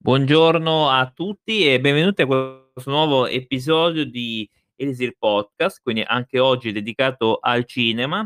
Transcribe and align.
Buongiorno 0.00 0.88
a 0.88 1.10
tutti 1.10 1.66
e 1.66 1.80
benvenuti 1.80 2.22
a 2.22 2.26
questo 2.26 2.88
nuovo 2.88 3.26
episodio 3.26 4.04
di 4.06 4.48
Elisir 4.76 5.16
Podcast, 5.18 5.82
quindi 5.82 6.02
anche 6.06 6.38
oggi 6.38 6.70
dedicato 6.70 7.38
al 7.40 7.64
cinema. 7.64 8.24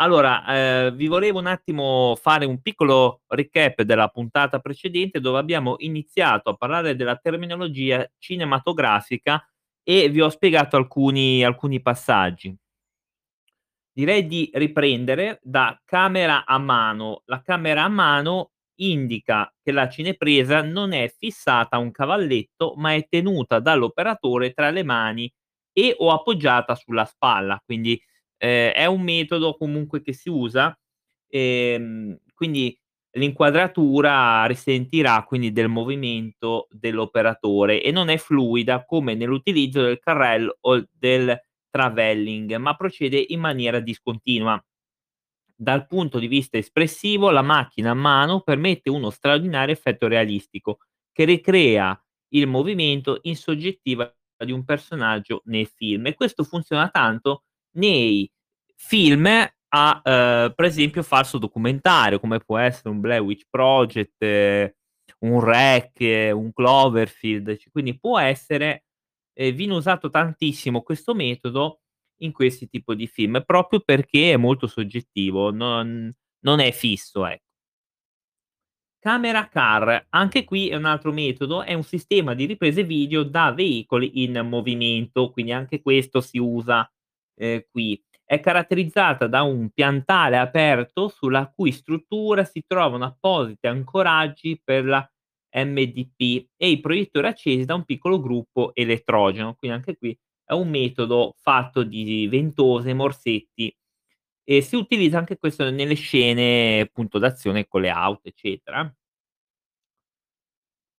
Allora, 0.00 0.44
ehm, 0.88 0.96
vi 0.96 1.06
volevo 1.06 1.38
un 1.38 1.46
attimo 1.46 2.16
fare 2.20 2.44
un 2.44 2.60
piccolo 2.60 3.20
recap 3.28 3.82
della 3.82 4.08
puntata 4.08 4.58
precedente, 4.58 5.20
dove 5.20 5.38
abbiamo 5.38 5.76
iniziato 5.78 6.50
a 6.50 6.56
parlare 6.56 6.96
della 6.96 7.16
terminologia 7.16 8.04
cinematografica 8.18 9.48
e 9.84 10.08
vi 10.08 10.20
ho 10.20 10.28
spiegato 10.28 10.76
alcuni 10.76 11.44
alcuni 11.44 11.80
passaggi. 11.80 12.52
Direi 13.92 14.26
di 14.26 14.50
riprendere 14.54 15.38
da 15.42 15.80
camera 15.84 16.44
a 16.44 16.58
mano. 16.58 17.22
La 17.26 17.40
camera 17.42 17.84
a 17.84 17.88
mano 17.88 18.50
indica 18.76 19.52
che 19.62 19.72
la 19.72 19.88
cinepresa 19.88 20.62
non 20.62 20.92
è 20.92 21.12
fissata 21.18 21.76
a 21.76 21.78
un 21.80 21.90
cavalletto, 21.92 22.74
ma 22.76 22.94
è 22.94 23.06
tenuta 23.08 23.58
dall'operatore 23.60 24.52
tra 24.52 24.70
le 24.70 24.82
mani 24.84 25.30
e 25.72 25.94
o 25.98 26.10
appoggiata 26.12 26.74
sulla 26.74 27.04
spalla. 27.04 27.60
Quindi, 27.64 28.00
ehm, 28.38 28.72
è 28.72 28.86
un 28.86 29.02
metodo 29.02 29.56
comunque 29.56 30.00
che 30.02 30.12
si 30.12 30.28
usa, 30.30 30.76
ehm, 31.28 32.16
quindi 32.34 32.76
l'inquadratura 33.16 34.44
risentirà 34.46 35.24
quindi 35.24 35.52
del 35.52 35.68
movimento 35.68 36.66
dell'operatore 36.70 37.82
e 37.82 37.90
non 37.90 38.08
è 38.10 38.18
fluida 38.18 38.84
come 38.84 39.14
nell'utilizzo 39.14 39.82
del 39.82 39.98
carrello 40.00 40.58
o 40.60 40.84
del 40.92 41.38
travelling, 41.70 42.54
ma 42.56 42.74
procede 42.74 43.22
in 43.28 43.40
maniera 43.40 43.80
discontinua. 43.80 44.62
Dal 45.60 45.86
punto 45.86 46.18
di 46.18 46.26
vista 46.26 46.58
espressivo, 46.58 47.30
la 47.30 47.40
macchina 47.40 47.90
a 47.92 47.94
mano 47.94 48.42
permette 48.42 48.90
uno 48.90 49.08
straordinario 49.08 49.72
effetto 49.72 50.06
realistico, 50.06 50.80
che 51.12 51.24
ricrea 51.24 51.98
il 52.34 52.46
movimento 52.46 53.20
in 53.22 53.36
soggettiva 53.36 54.14
di 54.44 54.52
un 54.52 54.64
personaggio 54.66 55.40
nel 55.46 55.66
film. 55.66 56.06
E 56.08 56.14
questo 56.14 56.44
funziona 56.44 56.90
tanto 56.90 57.44
nei 57.76 58.30
film 58.74 59.26
a, 59.68 60.00
ehm, 60.04 60.52
per 60.54 60.64
esempio 60.66 61.02
falso 61.02 61.38
documentario, 61.38 62.20
come 62.20 62.38
può 62.40 62.58
essere 62.58 62.90
un 62.90 63.00
Blair 63.00 63.22
Witch 63.22 63.46
Project, 63.48 64.16
ehm, 64.22 64.70
un 65.20 65.40
REC, 65.42 66.34
un 66.36 66.52
Cloverfield, 66.52 67.56
quindi 67.70 67.98
può 67.98 68.18
essere, 68.18 68.84
ehm, 69.32 69.54
viene 69.54 69.72
usato 69.72 70.10
tantissimo 70.10 70.82
questo 70.82 71.14
metodo 71.14 71.80
in 72.18 72.32
questi 72.32 72.68
tipo 72.68 72.94
di 72.94 73.06
film, 73.06 73.42
proprio 73.46 73.80
perché 73.80 74.32
è 74.32 74.36
molto 74.36 74.66
soggettivo, 74.66 75.50
non 75.50 76.12
non 76.40 76.60
è 76.60 76.70
fisso, 76.70 77.26
ec 77.26 77.40
Camera 78.98 79.48
car, 79.48 80.06
anche 80.10 80.44
qui 80.44 80.68
è 80.68 80.74
un 80.74 80.84
altro 80.84 81.12
metodo, 81.12 81.62
è 81.62 81.74
un 81.74 81.84
sistema 81.84 82.34
di 82.34 82.44
riprese 82.46 82.82
video 82.82 83.22
da 83.22 83.52
veicoli 83.52 84.22
in 84.24 84.40
movimento, 84.48 85.30
quindi 85.30 85.52
anche 85.52 85.80
questo 85.80 86.20
si 86.20 86.38
usa, 86.38 86.90
ehm, 87.36 87.62
qui. 87.70 88.02
È 88.24 88.40
caratterizzata 88.40 89.28
da 89.28 89.42
un 89.42 89.70
piantale 89.70 90.36
aperto 90.36 91.06
sulla 91.08 91.48
cui 91.54 91.70
struttura 91.70 92.42
si 92.44 92.64
trovano 92.66 93.04
appositi 93.04 93.68
ancoraggi 93.68 94.60
per 94.64 94.84
la 94.84 95.08
MDP 95.54 96.48
e 96.56 96.70
i 96.70 96.80
proiettori 96.80 97.28
accesi 97.28 97.64
da 97.64 97.74
un 97.76 97.84
piccolo 97.84 98.18
gruppo 98.20 98.74
elettrogeno. 98.74 99.54
Quindi 99.54 99.76
anche 99.76 99.96
qui 99.96 100.18
è 100.46 100.52
un 100.54 100.70
metodo 100.70 101.34
fatto 101.38 101.82
di 101.84 102.28
ventose, 102.28 102.94
morsetti 102.94 103.74
e 104.44 104.62
si 104.62 104.76
utilizza 104.76 105.18
anche 105.18 105.38
questo 105.38 105.70
nelle 105.70 105.94
scene 105.94 106.80
appunto 106.80 107.18
d'azione 107.18 107.66
con 107.66 107.82
le 107.82 107.90
auto, 107.90 108.28
eccetera. 108.28 108.92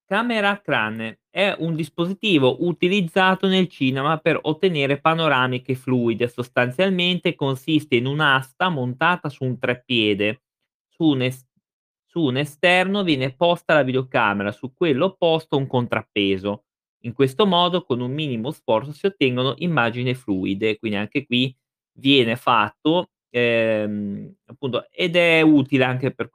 Camera 0.10 0.62
crane 0.62 1.20
è 1.30 1.54
un 1.60 1.76
dispositivo 1.76 2.66
utilizzato 2.66 3.48
nel 3.48 3.68
cinema 3.68 4.18
per 4.18 4.40
ottenere 4.42 5.02
panoramiche 5.02 5.76
fluide. 5.76 6.30
Sostanzialmente 6.30 7.36
consiste 7.36 7.96
in 7.98 8.06
un'asta 8.06 8.70
montata 8.70 9.28
su 9.30 9.44
un 9.44 9.60
treppiede. 9.60 10.44
Su 10.88 11.04
un 11.06 11.22
es 11.24 11.46
su 12.10 12.22
un 12.24 12.38
esterno 12.38 13.04
viene 13.04 13.36
posta 13.36 13.74
la 13.74 13.84
videocamera, 13.84 14.52
su 14.54 14.74
quello 14.74 15.08
opposto 15.08 15.58
un 15.58 15.68
contrappeso. 15.68 16.64
In 17.04 17.14
questo 17.14 17.46
modo, 17.46 17.84
con 17.84 18.00
un 18.02 18.12
minimo 18.12 18.52
sforzo, 18.52 18.92
si 18.92 19.06
ottengono 19.06 19.54
immagini 19.58 20.14
fluide. 20.16 20.78
Quindi 20.80 20.98
anche 20.98 21.26
qui 21.26 21.56
viene 22.00 22.36
fatto, 22.36 23.12
ehm, 23.30 24.34
appunto 24.46 24.88
ed 24.92 25.16
è 25.16 25.42
utile 25.42 25.84
anche 25.84 26.14
per 26.14 26.30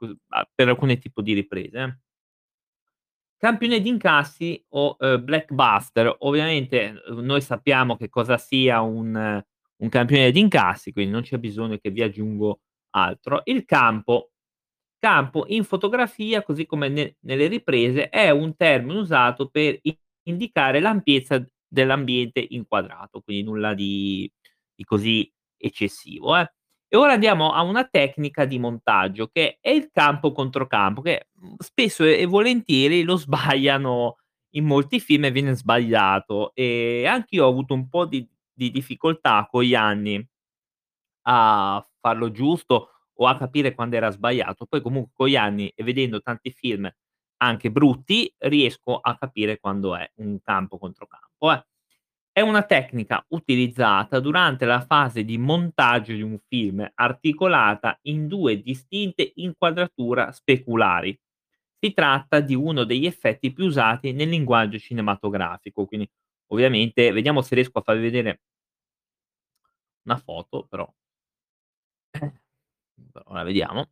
per 0.55 0.67
alcune 0.69 0.97
tipo 0.97 1.21
di 1.21 1.33
riprese, 1.33 1.77
eh. 1.79 1.97
Campione 3.41 3.81
di 3.81 3.89
incassi 3.89 4.63
o, 4.69 4.95
uhm, 4.99 5.23
blockbuster. 5.23 6.15
Ovviamente, 6.19 7.01
uhm, 7.07 7.19
noi 7.19 7.41
sappiamo 7.41 7.97
che 7.97 8.09
cosa 8.09 8.37
sia 8.37 8.81
un 8.81 9.41
un 9.75 9.89
campione 9.89 10.31
di 10.31 10.39
incassi, 10.39 10.93
quindi 10.93 11.11
non 11.11 11.23
c'è 11.23 11.37
bisogno 11.37 11.77
che 11.77 11.89
vi 11.89 12.01
aggiungo 12.01 12.61
altro. 12.91 13.41
Il 13.45 13.65
campo. 13.65 14.29
Campo 14.99 15.45
in 15.47 15.63
fotografia, 15.65 16.43
così 16.43 16.65
come 16.65 16.87
ne 16.89 17.17
nelle 17.21 17.47
riprese, 17.47 18.09
è 18.09 18.29
un 18.31 18.55
termine 18.55 18.99
usato 18.99 19.49
per 19.49 19.77
indicare 20.23 20.79
l'ampiezza 20.79 21.45
dell'ambiente 21.67 22.45
inquadrato, 22.49 23.21
quindi 23.21 23.43
nulla 23.43 23.73
di 23.73 24.29
di 24.75 24.83
così 24.85 25.31
eccessivo, 25.57 26.35
eh. 26.37 26.51
E 26.87 26.97
ora 26.97 27.13
andiamo 27.13 27.51
a 27.53 27.61
una 27.63 27.85
tecnica 27.87 28.45
di 28.45 28.59
montaggio 28.59 29.27
che 29.27 29.57
è 29.61 29.69
il 29.71 29.89
campo 29.91 30.31
controcampo, 30.31 31.01
che, 31.01 31.27
mhmm, 31.33 31.55
spesso 31.59 32.03
e 32.03 32.25
volentieri 32.25 33.03
lo 33.03 33.15
sbagliano 33.17 34.17
in 34.55 34.65
molti 34.65 34.99
film 34.99 35.25
e 35.25 35.31
viene 35.31 35.53
sbagliato. 35.55 36.51
E 36.55 37.05
anch'io 37.07 37.45
ho 37.45 37.49
avuto 37.49 37.73
un 37.73 37.89
po' 37.89 38.05
di 38.05 38.27
di 38.55 38.69
difficoltà 38.71 39.47
con 39.49 39.63
gli 39.63 39.73
anni 39.73 40.23
a 41.25 41.85
farlo 41.99 42.31
giusto 42.31 42.89
o 43.15 43.27
a 43.27 43.37
capire 43.37 43.73
quando 43.73 43.95
era 43.95 44.09
sbagliato. 44.11 44.65
Poi 44.65 44.81
comunque 44.81 45.11
con 45.15 45.27
gli 45.27 45.35
anni 45.35 45.71
e 45.75 45.83
vedendo 45.83 46.21
tanti 46.21 46.51
film 46.51 46.89
anche 47.43 47.71
brutti, 47.71 48.33
riesco 48.39 48.97
a 48.97 49.17
capire 49.17 49.59
quando 49.59 49.95
è 49.95 50.09
un 50.15 50.39
campo 50.41 50.77
controcampo, 50.77 51.51
eh. 51.53 51.65
È 52.31 52.41
una 52.41 52.63
tecnica 52.63 53.23
utilizzata 53.29 54.19
durante 54.19 54.65
la 54.65 54.81
fase 54.81 55.23
di 55.23 55.37
montaggio 55.37 56.13
di 56.13 56.21
un 56.23 56.39
film, 56.47 56.87
articolata 56.95 57.99
in 58.03 58.27
2 58.27 58.61
distinte 58.61 59.33
inquadratura 59.35 60.31
speculari. 60.31 61.15
Si 61.79 61.93
tratta 61.93 62.39
di 62.39 62.55
uno 62.55 62.85
degli 62.85 63.05
effetti 63.05 63.53
più 63.53 63.65
usati 63.65 64.13
nel 64.13 64.29
linguaggio 64.29 64.79
cinematografico, 64.79 65.85
quindi 65.85 66.09
ovviamente 66.47 67.11
vediamo 67.11 67.41
se 67.41 67.55
riesco 67.55 67.79
a 67.79 67.81
farvi 67.83 68.01
vedere 68.01 68.41
una 70.05 70.17
foto 70.17 70.65
però 70.69 70.87
ora 73.25 73.43
vediamo. 73.43 73.89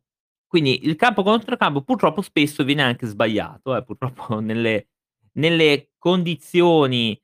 Quindi 0.52 0.84
il 0.86 0.96
campo 0.96 1.22
controcampo 1.22 1.80
purtroppo 1.82 2.20
spesso 2.20 2.62
viene 2.62 2.82
anche 2.82 3.06
sbagliato, 3.06 3.74
eh, 3.74 3.82
purtroppo 3.84 4.38
nelle 4.40 4.88
nelle 5.34 5.92
condizioni, 5.98 7.18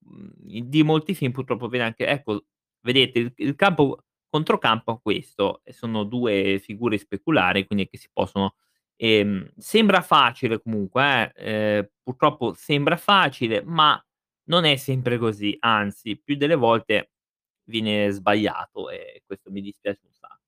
mhmm, 0.00 0.60
di 0.68 0.82
molti 0.82 1.14
film 1.14 1.30
purtroppo 1.32 1.68
viene 1.68 1.84
anche 1.86 2.06
ecco, 2.06 2.44
vedete 2.80 3.18
il 3.20 3.32
il 3.36 3.54
campo 3.54 3.98
controcampo 4.28 4.92
è 4.94 5.00
questo 5.00 5.62
sono 5.70 6.02
2 6.04 6.58
figure 6.60 6.98
speculari, 6.98 7.64
quindi 7.66 7.88
che 7.88 7.96
si 7.98 8.08
possono 8.12 8.54
ehm, 8.96 9.52
sembra 9.56 10.00
facile 10.02 10.60
comunque 10.60 11.32
eh, 11.36 11.52
ehm, 11.78 11.88
purtroppo 12.02 12.54
sembra 12.54 12.96
facile, 12.96 13.62
ma 13.64 14.02
non 14.48 14.64
è 14.64 14.74
sempre 14.76 15.16
così, 15.18 15.56
anzi 15.60 16.16
più 16.20 16.36
delle 16.36 16.56
volte 16.56 17.10
viene 17.68 18.10
sbagliato 18.10 18.90
e 18.90 19.22
questo 19.26 19.50
mi 19.52 19.60
dispiace 19.62 20.00
un 20.04 20.12
sacco. 20.12 20.43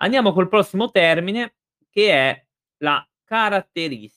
Andiamo 0.00 0.32
col 0.32 0.48
prossimo 0.48 0.90
termine 0.90 1.54
che 1.90 2.10
è 2.10 2.44
la 2.78 3.06
caratteris 3.24 4.12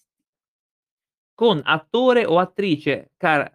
con 1.40 1.62
attore 1.64 2.26
o 2.26 2.38
attrice 2.38 3.12
cara 3.16 3.50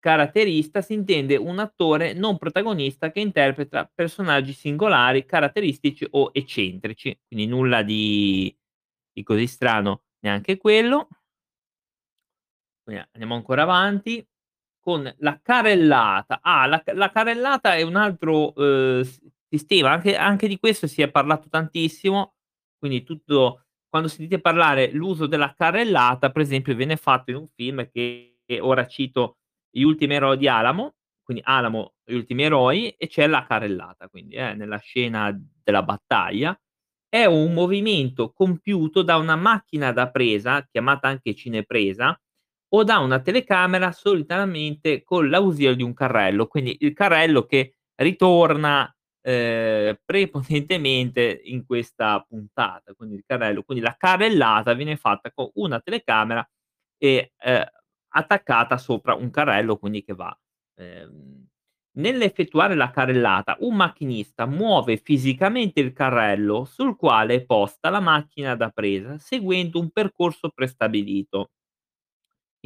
caratterista 0.00 0.82
si 0.82 0.94
intende 0.94 1.36
un 1.36 1.58
attore 1.58 2.12
non 2.14 2.38
protagonista 2.38 3.10
che 3.10 3.20
interpreta 3.20 3.90
personaggi 3.92 4.52
singolari, 4.52 5.26
caratteristici 5.26 6.06
o 6.12 6.30
eccentrici, 6.32 7.18
quindi 7.28 7.46
nulla 7.46 7.82
di 7.82 8.56
di 9.12 9.22
così 9.24 9.46
strano 9.46 10.04
neanche 10.20 10.56
quello. 10.58 11.08
Quindi 12.88 13.02
andiamo 13.14 13.34
ancora 13.34 13.62
avanti 13.62 14.24
con 14.78 15.12
la 15.18 15.40
carrellata. 15.42 16.38
Ah, 16.40 16.66
la 16.66 16.80
la 16.94 17.10
carrellata 17.10 17.74
è 17.74 17.82
un 17.82 17.96
altro, 17.96 18.52
s 19.02 19.20
sistema, 19.58 19.90
anche 19.90 20.16
anche 20.16 20.48
di 20.48 20.58
questo 20.58 20.86
si 20.86 21.02
è 21.02 21.10
parlato 21.10 21.48
tantissimo, 21.48 22.34
quindi 22.78 23.02
tutto 23.02 23.62
quando 23.88 24.08
sentite 24.08 24.40
parlare 24.40 24.90
l'uso 24.92 25.26
della 25.26 25.54
carrellata, 25.56 26.30
per 26.30 26.42
esempio, 26.42 26.74
viene 26.74 26.96
fatto 26.96 27.30
in 27.30 27.36
un 27.36 27.46
film 27.46 27.88
che 27.90 28.38
ora 28.60 28.86
cito 28.86 29.38
Gli 29.70 29.82
ultimi 29.82 30.14
eroi 30.14 30.36
di 30.38 30.48
Alamo, 30.48 30.94
quindi 31.22 31.42
Alamo, 31.46 31.94
Gli 32.04 32.14
ultimi 32.14 32.42
eroi 32.44 32.90
e 32.90 33.06
c'è 33.08 33.26
la 33.26 33.44
carrellata, 33.46 34.08
quindi 34.08 34.34
eh, 34.36 34.54
nella 34.54 34.78
scena 34.78 35.34
della 35.62 35.82
battaglia. 35.82 36.58
è 37.08 37.24
un 37.24 37.52
movimento 37.54 38.32
compiuto 38.32 39.02
da 39.02 39.16
una 39.16 39.36
macchina 39.36 39.92
da 39.92 40.10
presa, 40.10 40.66
chiamata 40.70 41.08
anche 41.08 41.34
cinepresa, 41.34 42.18
o 42.74 42.84
da 42.84 42.98
una 42.98 43.20
telecamera 43.20 43.92
solitamente 43.92 45.02
con 45.04 45.28
l'ausilio 45.30 45.74
di 45.74 45.82
un 45.82 45.94
carrello, 45.94 46.46
quindi 46.46 46.76
il 46.80 46.92
carrello 46.92 47.46
che 47.46 47.76
ritorna, 47.96 48.94
ehm, 49.26 49.98
prepotentemente 50.04 51.40
in 51.44 51.64
questa 51.66 52.24
puntata, 52.28 52.94
quindi 52.94 53.16
il 53.16 53.24
carrello 53.26 53.62
quindi 53.64 53.82
la 53.84 53.96
carrellata 53.98 54.74
viene 54.74 54.96
fatta 54.96 55.30
con 55.32 55.50
una 55.54 55.80
telecamera 55.80 56.48
e, 56.98 57.32
ehm, 57.38 57.64
attaccata 58.14 58.78
sopra 58.78 59.14
un 59.14 59.30
carrello, 59.30 59.76
quindi 59.78 60.02
che 60.04 60.14
va 60.14 60.36
ehm, 60.76 61.46
nell'effettuare 61.98 62.74
la 62.74 62.90
carrellata 62.90 63.56
un 63.60 63.74
macchinista 63.76 64.46
muove 64.46 64.98
fisicamente 64.98 65.80
il 65.80 65.92
carrello 65.92 66.64
sul 66.64 66.94
quale 66.96 67.34
è 67.36 67.44
posta 67.44 67.90
la 67.90 68.00
macchina 68.00 68.54
da 68.56 68.68
presa, 68.70 69.18
seguendo 69.18 69.80
un 69.80 69.90
percorso 69.90 70.50
prestabilito. 70.50 71.48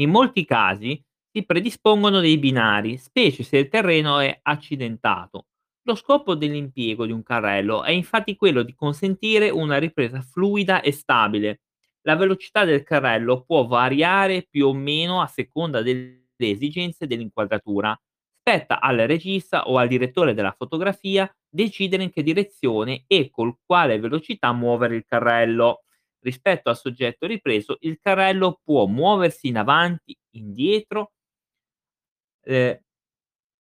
In 0.01 0.11
molti 0.11 0.45
casi 0.45 1.01
si 1.31 1.45
predispongono 1.45 2.19
dei 2.21 2.39
binari, 2.39 2.97
specie 2.97 3.45
se 3.45 3.59
il 3.59 3.69
terreno 3.69 4.19
è 4.19 4.37
accidentato. 4.43 5.45
Lo 5.90 5.96
scopo 5.96 6.37
dell'impiego 6.37 7.04
di 7.04 7.10
un 7.10 7.25
carrello 7.25 7.82
è 7.82 7.90
infatti 7.90 8.37
quello 8.37 8.62
di 8.62 8.75
consentire 8.75 9.50
una 9.50 9.76
ripresa 9.76 10.20
fluida 10.20 10.82
e 10.82 10.92
stabile. 10.92 11.62
La 12.02 12.14
velocità 12.14 12.64
del 12.64 12.84
carrello 12.84 13.42
può 13.42 13.66
variare 13.66 14.46
più 14.48 14.69
o 14.69 14.72
meno 14.72 15.20
a 15.20 15.26
seconda 15.26 15.82
delle 15.82 16.28
esigenze 16.37 17.08
dell'inquadratura. 17.08 18.00
Spetta 18.38 18.78
al 18.78 18.98
regista 18.98 19.64
o 19.66 19.78
al 19.78 19.88
direttore 19.88 20.32
della 20.32 20.54
fotografia 20.56 21.28
decidere 21.48 22.04
in 22.04 22.12
che 22.12 22.22
direzione 22.22 23.02
e 23.08 23.28
col 23.28 23.56
quale 23.66 23.98
velocità 23.98 24.52
muovere 24.52 24.94
il 24.94 25.04
carrello. 25.04 25.82
Rispetto 26.20 26.69
al 26.69 26.76
soggetto 26.76 27.26
ripreso, 27.26 27.78
il 27.81 27.98
carrello 27.98 28.60
può 28.62 28.87
muoversi 28.87 29.48
in 29.48 29.56
avanti, 29.56 30.16
indietro, 30.37 31.14
ehm, 32.44 32.78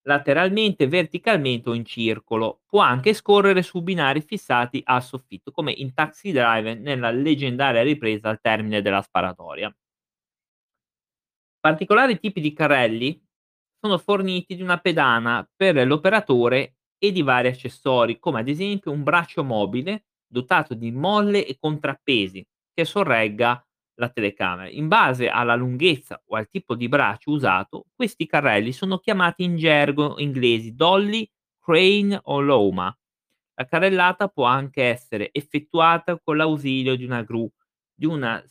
lateralmente, 0.08 0.88
verticalmente 0.88 1.68
o 1.68 1.74
in 1.74 1.84
circolo. 1.84 2.62
Può 2.66 2.80
anche 2.80 3.12
scorrere 3.12 3.62
su 3.62 3.82
binari 3.82 4.22
fissati 4.22 4.80
al 4.84 5.02
soffitto, 5.02 5.50
come 5.52 5.70
in 5.70 5.92
Taxi 5.92 6.32
Driver 6.32 6.78
nella 6.78 7.10
leggendaria 7.10 7.82
ripresa 7.82 8.30
al 8.30 8.40
termine 8.40 8.80
della 8.80 9.02
sparatoria. 9.02 9.72
Particolari 11.60 12.18
tipi 12.18 12.40
di 12.40 12.52
carrelli 12.54 13.20
sono 13.80 13.98
forniti 13.98 14.56
di 14.56 14.62
una 14.62 14.78
pedana 14.78 15.48
per 15.54 15.86
l'operatore 15.86 16.76
e 16.98 17.12
di 17.12 17.22
vari 17.22 17.48
accessori, 17.48 18.18
come 18.18 18.40
ad 18.40 18.48
esempio 18.48 18.90
un 18.90 19.02
braccio 19.02 19.44
mobile 19.44 20.06
dotato 20.26 20.74
di 20.74 20.90
molle 20.90 21.46
e 21.46 21.58
contrappesi 21.58 22.44
che 22.72 22.84
sorregga 22.84 23.62
la 23.98 24.08
telecamera. 24.10 24.68
In 24.70 24.88
base 24.88 25.28
alla 25.28 25.54
lunghezza 25.54 26.20
o 26.26 26.36
al 26.36 26.48
tipo 26.48 26.74
di 26.74 26.88
braccio 26.88 27.30
usato, 27.30 27.86
questi 27.94 28.26
carrelli 28.26 28.72
sono 28.72 28.98
chiamati 28.98 29.42
in 29.44 29.56
gergo 29.56 30.18
inglesi 30.18 30.74
dolly, 30.74 31.28
crane 31.60 32.18
o 32.24 32.40
loma. 32.40 32.94
La 33.54 33.66
carrellata 33.66 34.28
può 34.28 34.44
anche 34.44 34.84
essere 34.84 35.30
effettuata 35.32 36.18
con 36.20 36.36
l'ausilio 36.36 36.94
di 36.96 37.04
una 37.04 37.22
gru, 37.22 37.50
di 37.94 38.06
una 38.06 38.42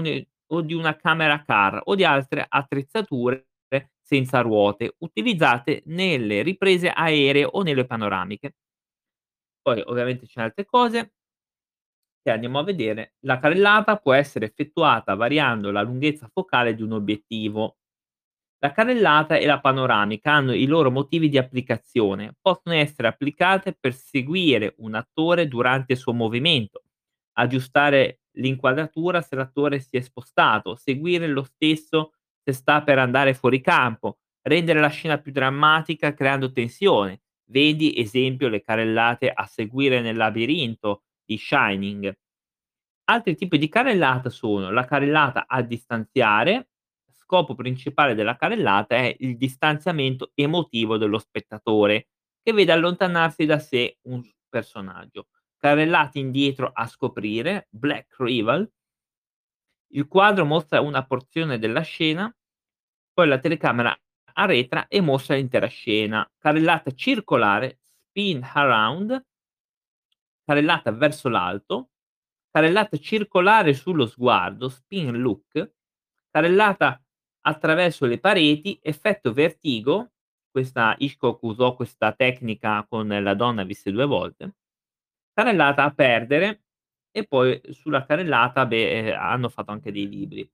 ne- 0.00 0.28
o 0.48 0.60
di 0.60 0.74
una 0.74 0.96
camera 0.96 1.42
car 1.42 1.80
o 1.84 1.94
di 1.94 2.04
altre 2.04 2.44
attrezzature 2.48 3.46
senza 4.00 4.40
ruote 4.40 4.94
utilizzate 4.98 5.82
nelle 5.86 6.42
riprese 6.42 6.88
aeree 6.90 7.44
o 7.50 7.62
nelle 7.62 7.86
panoramiche. 7.86 8.54
Poi 9.62 9.82
ovviamente 9.84 10.26
c'è 10.26 10.40
altre 10.42 10.64
cose 10.64 11.14
che 12.26 12.32
andiamo 12.32 12.58
a 12.58 12.64
vedere. 12.64 13.14
La 13.20 13.38
carrellata 13.38 13.98
può 13.98 14.12
essere 14.12 14.46
effettuata 14.46 15.14
variando 15.14 15.70
la 15.70 15.82
lunghezza 15.82 16.28
focale 16.32 16.74
di 16.74 16.82
un 16.82 16.90
obiettivo. 16.90 17.76
La 18.58 18.72
carrellata 18.72 19.36
e 19.36 19.46
la 19.46 19.60
panoramica 19.60 20.32
hanno 20.32 20.52
i 20.52 20.66
loro 20.66 20.90
motivi 20.90 21.28
di 21.28 21.38
applicazione. 21.38 22.34
Possono 22.40 22.74
essere 22.74 23.06
applicate 23.06 23.76
per 23.78 23.94
seguire 23.94 24.74
un 24.78 24.96
attore 24.96 25.46
durante 25.46 25.92
il 25.92 26.00
suo 26.00 26.12
movimento, 26.12 26.82
aggiustare 27.34 28.22
l'inquadratura 28.38 29.22
se 29.22 29.36
l'attore 29.36 29.78
si 29.78 29.96
è 29.96 30.00
spostato, 30.00 30.74
seguire 30.74 31.28
lo 31.28 31.44
stesso 31.44 32.14
se 32.42 32.52
sta 32.52 32.82
per 32.82 32.98
andare 32.98 33.34
fuori 33.34 33.60
campo, 33.60 34.18
rendere 34.42 34.80
la 34.80 34.88
scena 34.88 35.18
più 35.18 35.30
drammatica 35.30 36.12
creando 36.12 36.50
tensione. 36.50 37.20
Vedi 37.50 37.96
esempio 37.96 38.48
le 38.48 38.62
carrellate 38.62 39.30
a 39.30 39.46
seguire 39.46 40.00
nel 40.00 40.16
labirinto 40.16 41.02
di 41.26 41.36
Shining. 41.36 42.16
Altri 43.08 43.34
tipi 43.36 43.58
di 43.58 43.68
carrellata 43.68 44.30
sono 44.30 44.70
la 44.70 44.84
carrellata 44.84 45.46
a 45.46 45.60
distanziare, 45.62 46.70
scopo 47.12 47.54
principale 47.54 48.14
della 48.14 48.36
carrellata 48.36 48.94
è 48.96 49.14
il 49.18 49.36
distanziamento 49.36 50.30
emotivo 50.34 50.96
dello 50.96 51.18
spettatore, 51.18 52.08
che 52.42 52.52
vede 52.52 52.72
allontanarsi 52.72 53.44
da 53.44 53.58
sé 53.58 53.98
un 54.02 54.22
personaggio. 54.48 55.28
Carrellate 55.56 56.20
indietro 56.20 56.70
a 56.72 56.86
scoprire, 56.86 57.66
Black 57.70 58.14
Rival. 58.18 58.70
Il 59.88 60.06
quadro 60.06 60.44
mostra 60.44 60.80
una 60.80 61.04
porzione 61.04 61.58
della 61.58 61.80
scena, 61.80 62.32
poi 63.12 63.26
la 63.26 63.38
telecamera 63.38 63.96
arretra 64.34 64.86
e 64.86 65.00
mostra 65.00 65.34
l'intera 65.34 65.66
scena. 65.66 66.28
Carrellata 66.38 66.92
circolare, 66.92 67.78
spin 67.80 68.48
around, 68.54 69.24
carrellata 70.46 70.92
verso 70.92 71.28
l'alto, 71.30 71.90
carrellata 72.52 72.98
circolare 72.98 73.74
sullo 73.74 74.06
sguardo, 74.06 74.68
spin 74.70 75.18
look, 75.20 75.72
carrellata 76.30 77.02
attraverso 77.42 78.06
le 78.06 78.20
pareti, 78.20 78.78
effetto 78.82 79.32
vertigo, 79.34 80.12
questa 80.50 80.94
Hitchcock 80.98 81.42
usò 81.44 81.76
questa 81.76 82.12
tecnica 82.14 82.86
con 82.88 83.08
La 83.08 83.34
donna 83.34 83.64
viste 83.64 83.92
due 83.92 84.06
volte, 84.06 84.54
carrellata 85.34 85.84
a 85.84 85.92
perdere 85.94 86.62
e 87.12 87.26
poi 87.26 87.60
sulla 87.70 88.04
carrellata 88.06 88.66
beh, 88.66 89.10
ehm, 89.12 89.18
hanno 89.18 89.48
fatto 89.48 89.72
anche 89.72 89.92
dei 89.92 90.08
libri. 90.08 90.48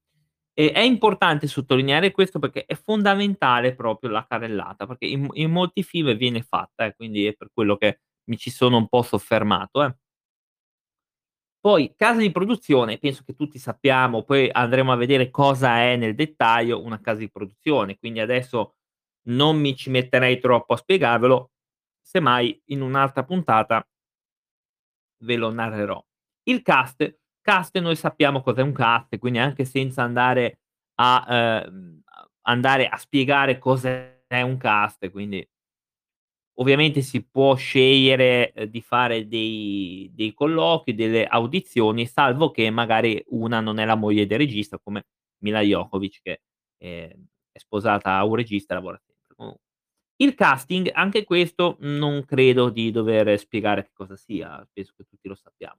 E 0.54 0.72
è 0.72 0.80
importante 0.80 1.46
sottolineare 1.48 2.10
questo 2.12 2.38
perché 2.38 2.64
è 2.66 2.74
fondamentale 2.74 3.74
proprio 3.74 4.10
la 4.10 4.26
carrellata, 4.28 4.86
perché 4.86 5.06
in 5.06 5.28
in 5.34 5.50
molti 5.50 5.82
film 5.82 6.14
viene 6.16 6.42
fatta, 6.42 6.84
eh, 6.86 6.94
quindi 6.94 7.26
è 7.26 7.34
per 7.34 7.50
quello 7.54 7.76
che 7.76 8.00
mi 8.24 8.36
ci 8.38 8.50
sono 8.50 8.76
un 8.78 8.88
po' 8.88 9.02
soffermato, 9.02 9.84
eh. 9.84 9.94
Poi 11.64 11.94
casa 11.96 12.19
di 12.19 12.32
produzione, 12.32 12.98
penso 12.98 13.22
che 13.24 13.34
tutti 13.34 13.56
sappiamo, 13.58 14.24
poi 14.24 14.48
andremo 14.50 14.91
a 14.91 14.96
vedere 14.96 15.31
cosa 15.31 15.79
è 15.79 15.94
nel 15.96 16.17
dettaglio 16.17 16.82
una 16.82 17.00
casa 17.00 17.20
di 17.20 17.31
produzione, 17.31 17.96
quindi 17.98 18.19
adesso 18.19 18.74
non 19.29 19.58
mi 19.60 19.76
ci 19.76 19.88
metterei 19.88 20.41
troppo 20.41 20.72
a 20.74 20.76
spiegarvelo, 20.76 21.52
semmai 22.00 22.60
in 22.67 22.81
un'altra 22.81 23.22
puntata 23.24 23.86
ve 25.24 25.36
lo 25.36 25.50
narrerò. 25.52 26.02
Il 26.44 26.62
cast, 26.62 27.19
cast 27.41 27.79
noi 27.79 27.96
sappiamo 27.96 28.43
cos'è 28.43 28.62
un 28.62 28.72
cast, 28.72 29.19
quindi 29.19 29.38
anche 29.38 29.64
senza 29.64 30.02
andare 30.02 30.60
a, 30.96 31.24
ehm, 31.29 32.02
andare 32.43 32.88
a 32.88 32.96
spiegare 32.96 33.58
cos'è 33.58 34.20
un 34.43 34.56
cast, 34.56 35.10
quindi 35.10 35.46
Ovviamente 36.58 37.00
si 37.00 37.24
può 37.24 37.54
scegliere, 37.54 38.52
ehm, 38.52 38.64
di 38.66 38.82
fare 38.82 39.26
dei 39.26 40.10
dei 40.14 40.34
colloqui, 40.34 40.94
delle 40.94 41.24
audizioni, 41.26 42.06
salvo 42.06 42.50
che 42.50 42.68
magari 42.70 43.22
una 43.28 43.60
non 43.60 43.78
è 43.78 43.84
la 43.86 43.94
moglie 43.94 44.26
del 44.26 44.38
regista, 44.38 44.78
come 44.78 45.06
Mila 45.38 45.60
Jovovich 45.60 46.20
che, 46.22 46.42
ehm, 46.78 47.26
è 47.52 47.58
sposata 47.58 48.16
a 48.16 48.24
un 48.24 48.34
regista 48.36 48.74
e 48.74 48.76
lavora 48.76 48.98
sempre. 48.98 49.34
Comu 49.34 49.56
il 50.22 50.34
casting, 50.34 50.90
anche 50.94 51.24
questo 51.24 51.76
non 51.80 52.24
credo 52.24 52.70
di 52.70 52.90
dover 52.92 53.38
spiegare 53.38 53.84
che 53.84 53.90
cosa 53.92 54.16
sia, 54.16 54.66
penso 54.72 54.92
che 54.96 55.04
tutti 55.04 55.28
lo 55.28 55.34
sappiamo. 55.34 55.78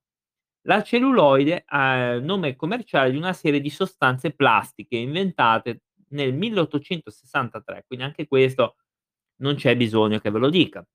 La 0.67 0.81
celluloide 0.83 1.63
ha 1.67 2.19
nome 2.19 2.55
commerciale 2.55 3.11
di 3.11 3.17
una 3.17 3.33
serie 3.33 3.61
di 3.61 3.69
sostanze 3.69 4.31
plastiche 4.33 4.97
inventate 4.97 5.83
nel 6.09 6.33
1863, 6.33 7.83
quindi 7.87 8.05
anche 8.05 8.27
questo 8.27 8.75
non 9.41 9.55
c'è 9.55 9.75
bisogno 9.77 10.19
che 10.19 10.29
ve 10.31 10.39
lo 10.39 10.49
dica. 10.49 10.85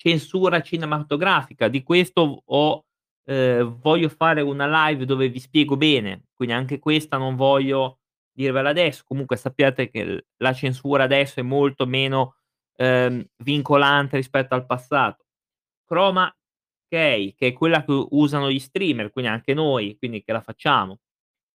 Censura 0.00 0.60
cinematografica, 0.62 1.66
di 1.68 1.82
questo 1.82 2.42
ho 2.44 2.84
ehm, 3.24 3.80
voglio 3.80 4.08
fare 4.08 4.40
una 4.42 4.88
live 4.88 5.04
dove 5.04 5.28
vi 5.28 5.40
spiego 5.40 5.76
bene, 5.76 6.26
quindi 6.34 6.54
anche 6.54 6.78
questa 6.78 7.16
non 7.16 7.34
voglio 7.34 7.98
dirvela 8.32 8.68
adesso. 8.70 9.02
Comunque 9.04 9.36
sappiate 9.36 9.90
che 9.90 10.26
la 10.36 10.52
censura 10.52 11.02
adesso 11.04 11.40
è 11.40 11.42
molto 11.42 11.84
meno, 11.86 12.36
ehm, 12.76 13.24
vincolante 13.42 14.16
rispetto 14.16 14.54
al 14.54 14.66
passato. 14.66 15.24
Chroma 15.84 16.32
key, 16.88 17.34
che 17.34 17.48
è 17.48 17.52
quella 17.52 17.84
che 17.84 18.06
usano 18.10 18.50
gli 18.50 18.58
streamer, 18.60 19.10
quindi 19.10 19.30
anche 19.32 19.52
noi, 19.54 19.96
quindi 19.98 20.22
che 20.22 20.32
la 20.32 20.40
facciamo. 20.42 20.98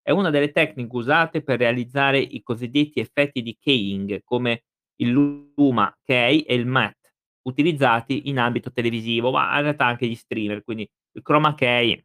È 0.01 0.11
una 0.11 0.29
delle 0.29 0.51
tecniche 0.51 0.95
usate 0.95 1.43
per 1.43 1.59
realizzare 1.59 2.19
i 2.19 2.41
cosiddetti 2.43 2.99
effetti 2.99 3.41
di 3.41 3.57
keying, 3.57 4.21
come 4.23 4.63
il 5.03 5.11
Luma 5.55 5.95
Key 6.03 6.39
e 6.39 6.55
il 6.55 6.65
Matte, 6.65 7.13
utilizzati 7.43 8.29
in 8.29 8.39
ambito 8.39 8.71
televisivo, 8.71 9.31
ma 9.31 9.55
in 9.57 9.63
realtà 9.63 9.85
anche 9.85 10.07
gli 10.07 10.15
streamer, 10.15 10.63
quindi 10.63 10.89
il 11.15 11.21
chroma 11.21 11.55
key 11.55 12.03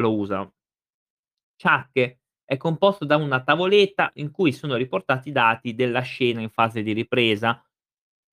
lo 0.00 0.14
usa. 0.16 0.50
Chuck 1.60 2.18
è 2.44 2.56
composto 2.56 3.04
da 3.04 3.16
una 3.16 3.42
tavoletta 3.42 4.10
in 4.14 4.30
cui 4.30 4.52
sono 4.52 4.76
riportati 4.76 5.30
i 5.30 5.32
dati 5.32 5.74
della 5.74 6.00
scena 6.00 6.40
in 6.40 6.50
fase 6.50 6.82
di 6.82 6.92
ripresa 6.92 7.62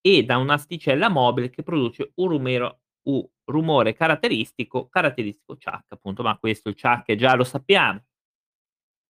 e 0.02 0.24
da 0.24 0.38
un'asticella 0.38 1.10
mobile 1.10 1.50
che 1.50 1.64
produce 1.64 2.12
un 2.16 2.28
rumero 2.28 2.82
u 3.06 3.28
rumore 3.46 3.94
caratteristico 3.94 4.88
caratteristico 4.88 5.58
Chuck 5.58 5.92
appunto, 5.92 6.24
ma 6.24 6.38
questo 6.38 6.70
il 6.70 6.80
Chuck 6.80 7.16
già 7.16 7.36
lo 7.36 7.44
sappiamo. 7.44 8.04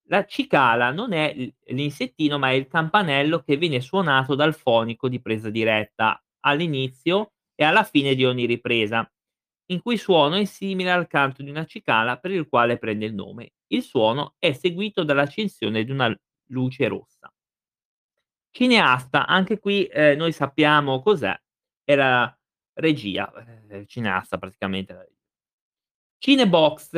La 0.07 0.25
cicala 0.25 0.91
non 0.91 1.13
è 1.13 1.33
l'insettino, 1.67 2.37
ma 2.37 2.49
è 2.49 2.53
il 2.53 2.67
campanello 2.67 3.39
che 3.41 3.55
viene 3.57 3.79
suonato 3.81 4.35
dal 4.35 4.53
fonico 4.53 5.07
di 5.07 5.21
presa 5.21 5.49
diretta 5.49 6.21
all'inizio 6.41 7.31
e 7.55 7.63
alla 7.63 7.83
fine 7.83 8.13
di 8.15 8.25
ogni 8.25 8.45
ripresa, 8.45 9.09
in 9.67 9.81
cui 9.81 9.93
il 9.93 9.99
suono 9.99 10.35
è 10.35 10.43
simile 10.45 10.91
al 10.91 11.07
canto 11.07 11.41
di 11.41 11.49
una 11.49 11.65
cicala 11.65 12.17
per 12.17 12.31
il 12.31 12.47
quale 12.49 12.77
prende 12.77 13.05
il 13.05 13.13
nome. 13.13 13.53
Il 13.67 13.81
suono 13.83 14.35
è 14.39 14.51
seguito 14.51 15.03
dall'accensione 15.03 15.83
di 15.85 15.91
una 15.91 16.13
luce 16.49 16.87
rossa. 16.87 17.31
Cineasta, 18.55 19.25
anche 19.25 19.57
qui, 19.59 19.85
ehm, 19.87 20.15
noi 20.17 20.31
sappiamo 20.31 21.01
cos'è, 21.01 21.35
è 21.83 21.95
la 21.95 22.31
regia, 22.73 23.31
ehm, 23.67 23.85
cineasta 23.87 24.37
praticamente. 24.37 25.07
Cinebox 26.21 26.95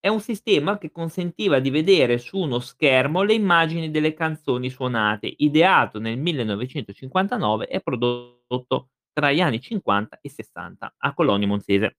è 0.00 0.08
un 0.08 0.20
sistema 0.20 0.78
che 0.78 0.90
consentiva 0.90 1.60
di 1.60 1.68
vedere 1.68 2.18
su 2.18 2.38
uno 2.38 2.58
schermo 2.58 3.22
le 3.22 3.34
immagini 3.34 3.90
delle 3.90 4.14
canzoni 4.14 4.70
suonate, 4.70 5.32
ideato 5.38 5.98
nel 6.00 6.18
1959 6.18 7.68
e 7.68 7.80
prodotto 7.80 8.88
tra 9.12 9.30
gli 9.30 9.40
anni 9.40 9.60
'50 9.60 10.20
e 10.22 10.30
'60 10.30 10.94
a 10.98 11.14
Cologno 11.14 11.46
Monzese. 11.46 11.96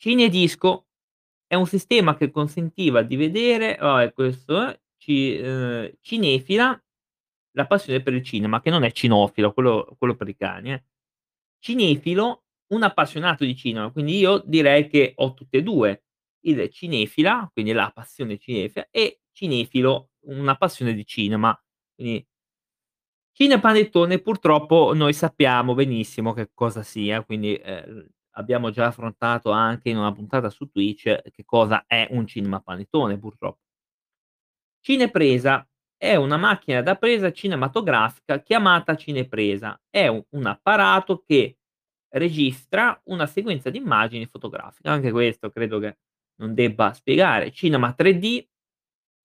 Cinedisco 0.00 0.86
è 1.46 1.54
un 1.54 1.66
sistema 1.66 2.16
che 2.16 2.30
consentiva 2.30 3.02
di 3.02 3.16
vedere 3.16 3.76
vabbè 3.78 4.12
questo 4.14 4.68
è, 4.68 4.80
ci 4.96 5.36
ehm, 5.36 5.92
cinefila, 6.00 6.82
la 7.52 7.66
passione 7.66 8.02
per 8.02 8.14
il 8.14 8.22
cinema, 8.24 8.60
che 8.60 8.70
non 8.70 8.84
è 8.84 8.90
cinofilo, 8.92 9.52
quello 9.52 9.94
quello 9.98 10.16
per 10.16 10.28
i 10.28 10.36
cani 10.36 10.72
eh. 10.72 10.84
Cinefilo, 11.60 12.44
un 12.72 12.82
appassionato 12.82 13.44
di 13.44 13.56
cinema, 13.56 13.90
quindi 13.90 14.18
io 14.18 14.42
direi 14.46 14.88
che 14.88 15.12
ho 15.16 15.34
tutte 15.34 15.58
e 15.58 15.62
2, 15.62 16.04
il 16.46 16.68
cinefila, 16.70 17.48
quindi 17.52 17.72
la 17.72 17.90
passione 17.94 18.38
cinefila 18.38 18.88
e 18.90 19.20
cinefilo, 19.32 20.10
una 20.26 20.56
passione 20.56 20.94
di 20.94 21.04
cinema. 21.06 21.56
Quindi 21.94 22.26
Cinepanettone 23.34 24.18
purtroppo 24.20 24.92
noi 24.94 25.12
sappiamo 25.14 25.74
benissimo 25.74 26.32
che 26.34 26.50
cosa 26.52 26.82
sia, 26.82 27.22
quindi, 27.24 27.54
ehm, 27.56 28.06
abbiamo 28.36 28.70
già 28.70 28.86
affrontato 28.86 29.50
anche 29.50 29.88
in 29.88 29.96
una 29.96 30.12
puntata 30.12 30.50
su 30.50 30.66
Twitch 30.68 31.04
che 31.30 31.44
cosa 31.44 31.84
è 31.86 32.06
un 32.10 32.26
cinemapanettone 32.26 33.18
purtroppo. 33.18 33.58
Cinepresa 34.80 35.66
è 35.96 36.16
una 36.16 36.36
macchina 36.36 36.82
da 36.82 36.96
presa 36.96 37.30
cinematografica 37.32 38.40
chiamata 38.42 38.96
cinepresa. 38.96 39.80
È 39.88 40.08
u 40.08 40.24
un 40.30 40.46
apparato 40.46 41.22
che 41.24 41.58
registra 42.12 43.00
una 43.04 43.26
sequenza 43.26 43.70
di 43.70 43.78
immagini 43.78 44.26
fotografiche. 44.26 44.88
Anche 44.88 45.10
questo 45.10 45.50
credo 45.50 45.78
che 45.78 45.98
non 46.40 46.54
debba 46.54 46.92
spiegare. 46.92 47.50
Cinema 47.52 47.94
3D 47.96 48.46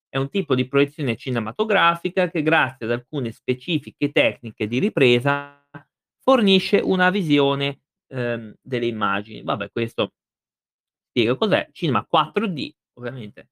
è 0.10 0.17
un 0.17 0.29
tipo 0.29 0.56
di 0.56 0.67
proiezione 0.67 1.15
cinematografica 1.17 2.29
che 2.29 2.41
grazie 2.41 2.86
ad 2.86 2.91
alcune 2.91 3.32
specifiche 3.32 4.12
tecniche 4.12 4.67
di 4.67 4.79
ripresa 4.79 5.63
fornisce 6.20 6.77
una 6.79 7.10
visione, 7.10 7.82
ehm, 8.08 8.56
delle 8.62 8.86
immagini. 8.88 9.44
Vabbè 9.44 9.72
questo 9.72 10.13
spiega 11.10 11.36
cos'è. 11.36 11.70
Cinema 11.72 12.06
4D 12.06 12.72
ovviamente, 12.94 13.50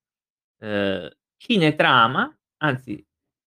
ehm, 0.59 1.09
cinetrama, 1.37 2.37
anzi 2.57 3.03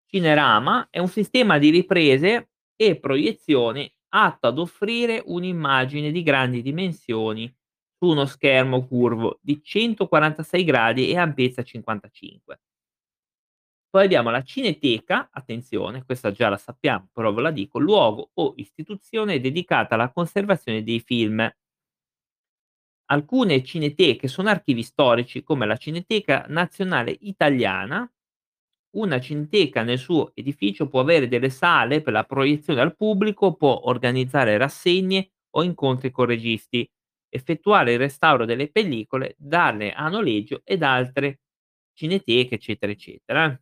cinerama 0.07 0.89
è 0.91 0.99
un 0.99 1.09
sistema 1.09 1.59
di 1.59 1.71
riprese 1.71 2.51
e 2.77 2.99
proiezioni 2.99 3.91
atto 4.11 4.47
ad 4.47 4.59
offrire 4.59 5.23
un'immagine 5.25 6.11
di 6.11 6.23
grandi 6.23 6.63
dimensioni 6.63 7.53
su 7.99 8.07
uno 8.11 8.27
schermo 8.27 8.87
curvo 8.87 9.39
di 9.43 9.63
146 9.63 10.65
gradi 10.65 11.11
e 11.11 11.17
ampiezza 11.19 11.63
55. 11.63 12.61
Poi 13.91 14.05
abbiamo 14.05 14.31
la 14.31 14.43
cineteca, 14.43 15.29
attenzione, 15.33 16.05
questa 16.05 16.31
già 16.31 16.49
la 16.51 16.59
sappiamo, 16.59 17.09
però 17.13 17.33
ve 17.33 17.41
la 17.43 17.51
dico, 17.51 17.79
luogo 17.79 18.31
o 18.35 18.53
istituzione 18.57 19.41
dedicata 19.41 19.95
alla 19.95 20.11
conservazione 20.13 20.83
dei 20.83 21.01
film. 21.01 21.51
Alcune 23.11 23.63
cineteche 23.65 24.29
sono 24.29 24.49
archivi 24.51 24.83
storici, 24.83 25.43
come 25.43 25.67
la 25.67 25.77
Cineteca 25.77 26.45
Nazionale 26.49 27.17
Italiana. 27.21 28.11
Una 28.97 29.21
cineteca 29.21 29.83
nel 29.83 29.99
suo 29.99 30.33
edificio 30.35 30.89
può 30.89 31.01
avere 31.01 31.29
delle 31.29 31.51
sale 31.51 32.01
per 32.01 32.13
la 32.13 32.25
proiezione 32.25 32.81
al 32.81 32.97
pubblico, 32.97 33.55
può 33.55 33.83
organizzare 33.85 34.57
rassegne 34.57 35.31
o 35.57 35.63
incontri 35.63 36.11
con 36.11 36.25
registi, 36.27 36.91
effettuare 37.29 37.93
il 37.93 37.99
restauro 37.99 38.47
delle 38.47 38.71
pellicole, 38.71 39.35
darle 39.39 39.93
a 39.93 40.09
noleggio 40.09 40.63
ed 40.65 40.83
altre 40.83 41.41
cineteche, 41.93 42.55
eccetera, 42.55 42.91
eccetera. 42.93 43.61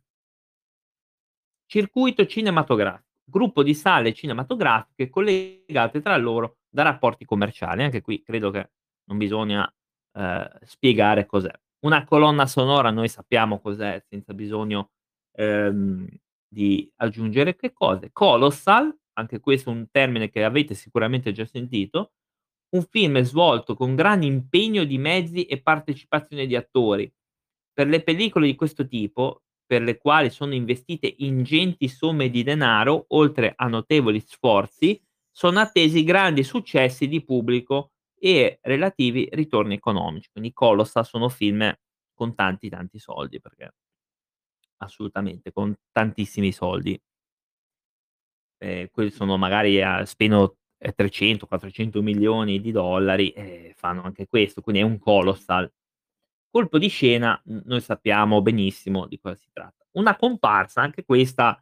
Circuito 1.69 2.25
cinematografico, 2.25 3.03
gruppo 3.25 3.61
di 3.61 3.73
sale 3.73 4.13
cinematografiche 4.13 5.09
collegate 5.09 6.01
tra 6.01 6.15
loro 6.15 6.59
da 6.69 6.83
rapporti 6.83 7.25
commerciali. 7.25 7.83
Anche 7.83 7.99
qui 8.01 8.21
credo 8.23 8.51
che 8.51 8.69
non 9.09 9.17
bisogna, 9.17 9.69
ehm, 10.13 10.59
spiegare 10.63 11.25
cos'è. 11.25 11.51
Una 11.79 12.05
colonna 12.05 12.45
sonora 12.45 12.89
noi 12.89 13.09
sappiamo 13.09 13.59
cos'è 13.59 14.01
senza 14.07 14.33
bisogno, 14.33 14.91
ehm, 15.37 16.07
di 16.47 16.91
aggiungere 16.97 17.55
che 17.55 17.73
cose. 17.73 18.09
Colossal, 18.11 18.95
anche 19.13 19.39
questo 19.39 19.69
è 19.69 19.73
un 19.73 19.87
termine 19.91 20.29
che 20.29 20.43
avete 20.43 20.73
sicuramente 20.73 21.31
già 21.31 21.45
sentito, 21.45 22.13
un 22.69 22.83
film 22.89 23.21
svolto 23.21 23.75
con 23.75 23.95
grande 23.95 24.25
impegno 24.25 24.83
di 24.83 24.97
mezzi 24.97 25.45
e 25.45 25.61
partecipazione 25.61 26.45
di 26.47 26.55
attori. 26.55 27.11
Per 27.73 27.87
le 27.87 28.01
pellicole 28.03 28.47
di 28.47 28.55
questo 28.55 28.87
tipo, 28.87 29.43
per 29.65 29.81
le 29.81 29.97
quali 29.97 30.29
sono 30.29 30.53
investite 30.53 31.13
ingenti 31.19 31.87
somme 31.87 32.29
di 32.29 32.43
denaro, 32.43 33.05
oltre 33.09 33.53
a 33.55 33.67
notevoli 33.67 34.19
sforzi, 34.19 34.99
sono 35.31 35.59
attesi 35.59 36.03
grandi 36.03 36.43
successi 36.43 37.07
di 37.07 37.23
pubblico 37.23 37.91
e 38.19 38.59
relativi 38.63 39.29
ritorni 39.31 39.75
economici. 39.75 40.29
Quindi 40.31 40.51
Colossal 40.53 41.05
sono 41.05 41.29
film 41.29 41.71
con 42.13 42.33
tanti, 42.33 42.69
tanti 42.69 42.97
soldi, 42.97 43.39
perché 43.39 43.71
assolutamente, 44.77 45.51
con 45.51 45.75
tantissimi 45.91 46.51
soldi. 46.51 46.99
Quelli 48.91 49.11
sono 49.11 49.37
magari 49.37 49.81
a 49.83 50.03
spendono, 50.05 50.55
ehm, 50.79 50.91
300, 50.95 51.45
400 51.45 52.01
milioni 52.01 52.59
di 52.59 52.71
dollari 52.71 53.29
e 53.31 53.73
fanno 53.75 54.01
anche 54.03 54.25
questo, 54.27 54.61
quindi 54.61 54.81
è 54.81 54.85
un 54.85 54.97
Colossal. 54.97 55.71
Colpo 56.49 56.77
di 56.79 56.87
scena, 56.89 57.39
noi 57.65 57.81
sappiamo 57.81 58.41
benissimo 58.41 59.05
di 59.07 59.19
cosa 59.19 59.35
si 59.35 59.49
tratta. 59.53 59.85
Una 59.93 60.15
comparsa, 60.17 60.81
anche 60.81 61.05
questa, 61.05 61.61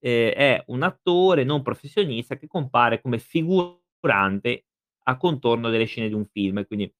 ehm, 0.00 0.30
è 0.32 0.64
un 0.68 0.82
attore 0.82 1.44
non 1.44 1.62
professionista 1.62 2.36
che 2.36 2.46
compare 2.48 3.00
come 3.00 3.18
figurante 3.18 4.66
a 5.08 5.16
contorno 5.16 5.70
delle 5.70 5.84
scene 5.86 6.08
di 6.08 6.14
un 6.14 6.26
film, 6.26 6.66
quindi 6.66 6.92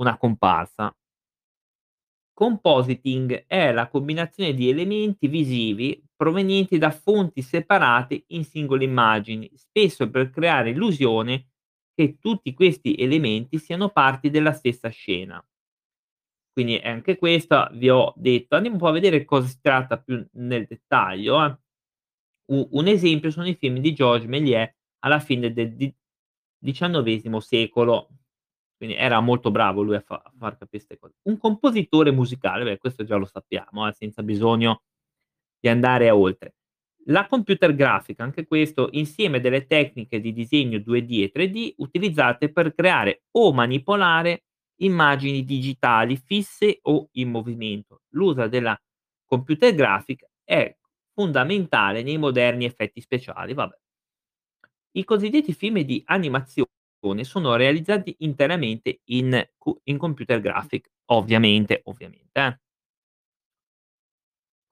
una 0.00 0.16
comparsa. 0.18 0.94
Compositing 2.40 3.44
è 3.46 3.70
la 3.70 3.88
combinazione 3.90 4.54
di 4.54 4.70
elementi 4.70 5.28
visivi 5.28 6.02
provenienti 6.16 6.78
da 6.78 6.90
fonti 6.90 7.42
separate 7.42 8.24
in 8.28 8.44
singole 8.44 8.82
immagini, 8.84 9.50
spesso 9.56 10.08
per 10.08 10.30
creare 10.30 10.70
illusione 10.70 11.50
che 11.94 12.16
tutti 12.18 12.54
questi 12.54 12.94
elementi 12.94 13.58
siano 13.58 13.90
parti 13.90 14.30
della 14.30 14.54
stessa 14.54 14.88
scena. 14.88 15.46
Quindi 16.50 16.76
anche 16.76 17.18
questa 17.18 17.70
vi 17.74 17.90
ho 17.90 18.14
detto 18.16 18.56
andiamo 18.56 18.76
un 18.76 18.82
po' 18.82 18.88
a 18.88 18.92
vedere 18.92 19.26
cosa 19.26 19.46
si 19.46 19.58
tratta 19.60 20.00
più 20.00 20.26
nel 20.32 20.64
dettaglio, 20.66 21.44
eh. 21.44 21.58
Un 22.52 22.86
esempio 22.86 23.30
sono 23.30 23.48
i 23.48 23.54
film 23.54 23.80
di 23.80 23.92
Georges 23.92 24.28
Méliès 24.28 24.74
alla 25.00 25.20
fine 25.20 25.52
del 25.52 25.76
XIX 26.58 27.36
secolo. 27.36 28.08
Quindi 28.80 28.96
era 28.96 29.20
molto 29.20 29.50
bravo 29.50 29.82
lui 29.82 29.96
a 29.96 30.00
fa 30.00 30.22
a 30.24 30.32
far 30.38 30.56
capire 30.56 30.82
'ste 30.82 30.98
cose. 30.98 31.14
Un 31.24 31.36
compositore 31.36 32.10
musicale, 32.12 32.64
beh 32.64 32.78
questo 32.78 33.04
già 33.04 33.16
lo 33.16 33.26
sappiamo, 33.26 33.86
eh, 33.86 33.92
senza 33.92 34.22
bisogno 34.22 34.82
di 35.60 35.68
andare 35.68 36.08
a 36.08 36.16
oltre. 36.16 36.54
La 37.06 37.26
computer 37.26 37.74
grafica, 37.74 38.22
anche 38.24 38.46
questo 38.46 38.88
insieme 38.92 39.40
delle 39.40 39.66
tecniche 39.66 40.20
di 40.20 40.32
disegno 40.32 40.78
2D 40.78 41.22
e 41.24 41.30
3D 41.30 41.74
utilizzate 41.78 42.50
per 42.52 42.74
creare 42.74 43.24
o 43.32 43.52
manipolare 43.52 44.44
immagini 44.82 45.44
digitali 45.44 46.16
fisse 46.16 46.78
o 46.82 47.08
in 47.12 47.30
movimento. 47.30 48.02
L'uso 48.14 48.48
della 48.48 48.78
computer 49.26 49.74
grafica 49.74 50.26
è 50.44 50.74
fondamentale 51.14 52.02
nei 52.02 52.16
moderni 52.18 52.64
effetti 52.64 53.00
speciali, 53.02 53.52
vabbè. 53.54 53.76
I 54.92 55.04
cosiddetti 55.04 55.52
film 55.54 55.80
di 55.82 56.02
animazio 56.06 56.66
sono 57.24 57.56
realizzati 57.56 58.14
interamente 58.20 59.00
in 59.06 59.42
in 59.84 59.98
computer 59.98 60.40
graphic, 60.40 60.90
ovviamente, 61.06 61.80
ovviamente, 61.84 62.30
eh. 62.40 62.58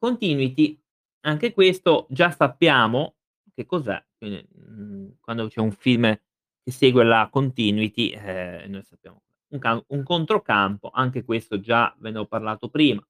Continuity, 0.03 0.81
anche 1.23 1.53
questo 1.53 2.07
già 2.09 2.31
sappiamo 2.31 3.17
che 3.53 3.67
cos'è, 3.67 4.01
mhmm, 4.21 5.17
quando 5.21 5.49
c'è 5.49 5.59
un 5.61 5.73
film 5.73 6.03
che 6.63 6.71
segue 6.71 7.03
la 7.03 7.29
continuity, 7.33 8.11
eh, 8.11 8.67
noi 8.69 8.85
sappiamo 8.85 9.23
un 9.51 9.59
ca 9.59 9.83
un 9.89 10.03
controcampo, 10.05 10.91
anche 10.93 11.25
questo 11.25 11.59
già 11.59 11.93
ve 11.99 12.11
ne 12.13 12.19
ho 12.19 12.27
parlato 12.27 12.69
prima. 12.69 13.03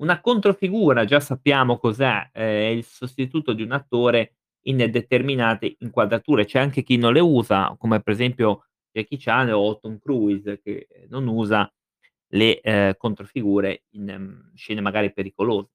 Una 0.00 0.20
controfigura 0.20 1.06
già 1.06 1.20
sappiamo 1.20 1.78
cos'è, 1.78 2.30
è 2.30 2.42
il 2.42 2.84
sostituto 2.84 3.54
di 3.54 3.62
un 3.62 3.72
attore 3.72 4.35
in 4.68 4.76
determinate 4.90 5.76
inquadrature. 5.80 6.44
C'è 6.44 6.58
anche 6.60 6.82
chi 6.82 6.96
non 6.96 7.12
le 7.12 7.20
usa, 7.20 7.74
come 7.78 8.00
per 8.02 8.12
esempio 8.14 8.66
Jackie 8.92 9.18
Chan 9.18 9.50
o 9.52 9.78
Tom 9.78 9.98
Cruise 9.98 10.60
che 10.62 10.88
non 11.08 11.26
usa 11.28 11.70
le, 12.28 12.60
ehm, 12.60 12.94
controfigure 12.96 13.84
in, 13.90 14.04
mhmm, 14.04 14.54
scene 14.54 14.80
magari 14.80 15.12
pericolose. 15.12 15.70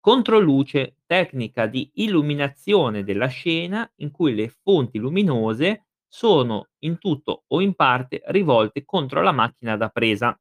Controluce, 0.00 0.96
tecnica 1.06 1.66
di 1.66 1.90
illuminazione 1.94 3.04
della 3.04 3.28
scena 3.28 3.90
in 3.96 4.10
cui 4.10 4.34
le 4.34 4.48
fonti 4.48 4.98
luminose 4.98 5.86
sono 6.08 6.68
in 6.80 6.98
tutto 6.98 7.44
o 7.48 7.60
in 7.60 7.74
parte 7.74 8.22
rivolte 8.26 8.84
contro 8.84 9.22
la 9.22 9.32
macchina 9.32 9.76
da 9.76 9.88
presa. 9.88 10.36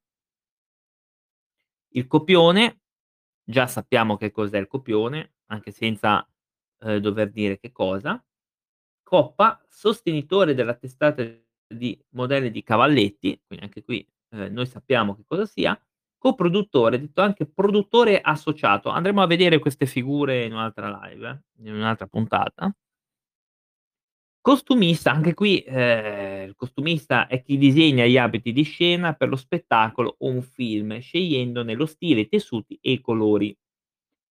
Il 1.94 2.08
copione, 2.08 2.80
già 3.44 3.68
sappiamo 3.68 4.16
che 4.18 4.32
cos'è 4.32 4.58
il 4.58 4.68
copione, 4.68 5.34
anche 5.48 5.72
senza, 5.72 6.26
ehm, 6.82 6.98
dover 7.00 7.32
dire 7.32 7.60
che 7.60 7.72
cosa. 7.72 8.24
Coppa, 9.04 9.62
sostenitore 9.70 10.54
della 10.56 10.76
testata 10.76 11.24
di 11.68 12.00
modelli 12.12 12.52
di 12.52 12.64
cavalletti, 12.64 13.42
quindi 13.48 13.66
anche 13.66 13.84
qui, 13.84 14.06
ehm, 14.32 14.54
noi 14.54 14.66
sappiamo 14.68 15.16
che 15.16 15.24
cosa 15.28 15.46
sia. 15.46 15.80
Coproduttore, 16.18 17.00
detto 17.00 17.22
anche 17.22 17.46
produttore 17.48 18.22
associato. 18.22 18.90
Andremo 18.90 19.22
a 19.24 19.28
vedere 19.28 19.60
queste 19.60 19.86
figure 19.88 20.46
in 20.46 20.54
un'altra 20.54 20.90
live, 21.04 21.30
eh, 21.64 21.70
in 21.70 21.76
un'altra 21.76 22.08
puntata. 22.08 22.74
Costumista, 24.46 25.12
anche 25.12 25.36
qui, 25.36 25.64
ehm, 25.64 26.48
il 26.48 26.56
costumista 26.56 27.28
è 27.28 27.44
chi 27.44 27.58
disegna 27.60 28.06
gli 28.08 28.18
abiti 28.18 28.52
di 28.52 28.64
scena 28.64 29.14
per 29.14 29.30
lo 29.30 29.36
spettacolo 29.36 30.16
o 30.18 30.28
un 30.30 30.42
film, 30.42 30.98
scegliendone 31.00 31.76
lo 31.76 31.86
stile, 31.86 32.22
i 32.22 32.28
tessuti 32.28 32.76
e 32.82 32.94
i 32.94 33.02
colori, 33.02 33.56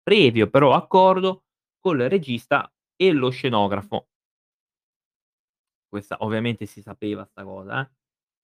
previo 0.01 0.49
però 0.49 0.73
accordo 0.75 1.43
col 1.87 1.99
regista 2.09 2.69
e 2.97 3.13
lo 3.13 3.29
scenografo. 3.29 4.05
Questa 5.93 6.17
ovviamente 6.19 6.65
si 6.65 6.81
sapeva 6.81 7.23
'sta 7.25 7.43
cosa, 7.43 7.81
eh. 7.81 7.89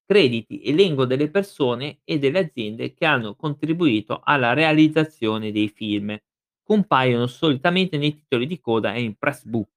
Crediti, 0.06 0.62
elenco 0.64 1.06
delle 1.06 1.30
persone 1.30 2.02
e 2.04 2.20
delle 2.20 2.40
aziende 2.40 2.94
che 2.94 3.06
hanno 3.06 3.36
contribuito 3.36 4.20
alla 4.24 4.54
realizzazione 4.54 5.52
dei 5.52 5.70
film. 5.70 6.18
Compaiono 6.64 7.28
solitamente 7.28 7.98
nei 7.98 8.14
titoli 8.14 8.46
di 8.48 8.60
coda 8.60 8.94
e 8.94 9.02
in 9.02 9.16
press 9.18 9.44
book. 9.46 9.70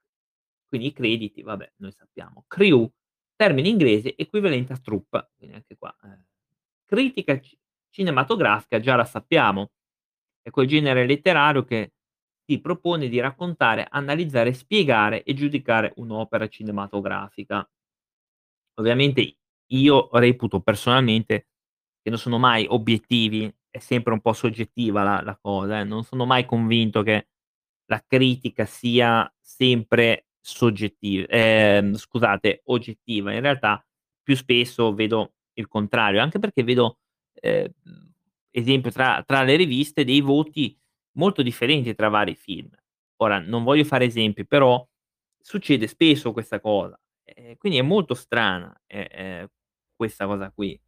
Quindi 0.68 0.88
i 0.88 0.92
crediti, 0.92 1.42
vabbè, 1.42 1.75
noi 1.78 1.92
sappiamo. 1.92 2.44
Crew, 2.49 2.90
termine 3.37 3.68
inglese 3.68 4.16
equivalente 4.16 4.73
a 4.73 4.78
troupe, 4.78 5.30
quindi 5.37 5.56
anche 5.56 5.76
qua, 5.76 5.94
eh. 6.04 6.25
Critica 6.87 7.40
ci 7.40 7.58
cinematografica 7.90 8.80
già 8.80 8.96
la 8.96 9.04
sappiamo, 9.06 9.73
è 10.42 10.50
quel 10.50 10.66
genere 10.68 11.06
letterario 11.06 11.64
che 11.64 11.94
ti 12.46 12.60
propone 12.60 13.08
di 13.10 13.20
raccontare, 13.20 13.86
analizzare, 13.90 14.54
spiegare 14.54 15.24
e 15.24 15.34
giudicare 15.34 15.92
un'opera 15.96 16.48
cinematografica. 16.48 17.68
Ovviamente 18.78 19.36
io 19.68 20.08
reputo 20.12 20.60
personalmente 20.60 21.48
che 22.02 22.10
non 22.10 22.18
sono 22.18 22.38
mai 22.38 22.66
obiettivi, 22.68 23.52
è 23.70 23.78
sempre 23.78 24.12
un 24.12 24.20
po' 24.20 24.32
soggettiva 24.32 25.02
la 25.02 25.20
la 25.22 25.36
cosa, 25.40 25.80
eh, 25.80 25.84
non 25.84 26.04
sono 26.04 26.24
mai 26.26 26.44
convinto 26.44 27.02
che 27.02 27.28
la 27.87 28.02
critica 28.06 28.64
sia 28.66 29.30
sempre 29.40 30.26
soggetti 30.40 31.24
ehm, 31.28 31.94
scusate, 31.94 32.62
oggettiva. 32.66 33.32
In 33.32 33.40
realtà 33.40 33.85
più 34.22 34.37
spesso 34.37 34.92
vedo 34.94 35.35
il 35.54 35.66
contrario, 35.68 36.20
anche 36.22 36.38
perché 36.38 36.62
vedo, 36.64 36.98
ehm, 37.35 37.68
esempio 38.50 38.90
tra 38.90 39.22
tra 39.26 39.42
le 39.42 39.56
riviste 39.56 40.04
dei 40.04 40.20
voti 40.20 40.78
molto 41.16 41.42
differenti 41.42 41.94
tra 41.94 42.09
vari 42.09 42.35
film. 42.35 42.70
Ora 43.18 43.38
non 43.40 43.64
voglio 43.64 43.85
fare 43.85 44.05
esempi, 44.07 44.46
però 44.46 44.87
succede 45.38 45.87
spesso 45.87 46.33
questa 46.33 46.61
cosa, 46.61 46.98
e 47.24 47.57
quindi 47.59 47.79
è 47.79 47.83
molto 47.83 48.14
strana, 48.14 48.74
e 48.87 49.09
ehm, 49.11 49.48
questa 49.96 50.26
cosa 50.26 50.50
qui. 50.52 50.79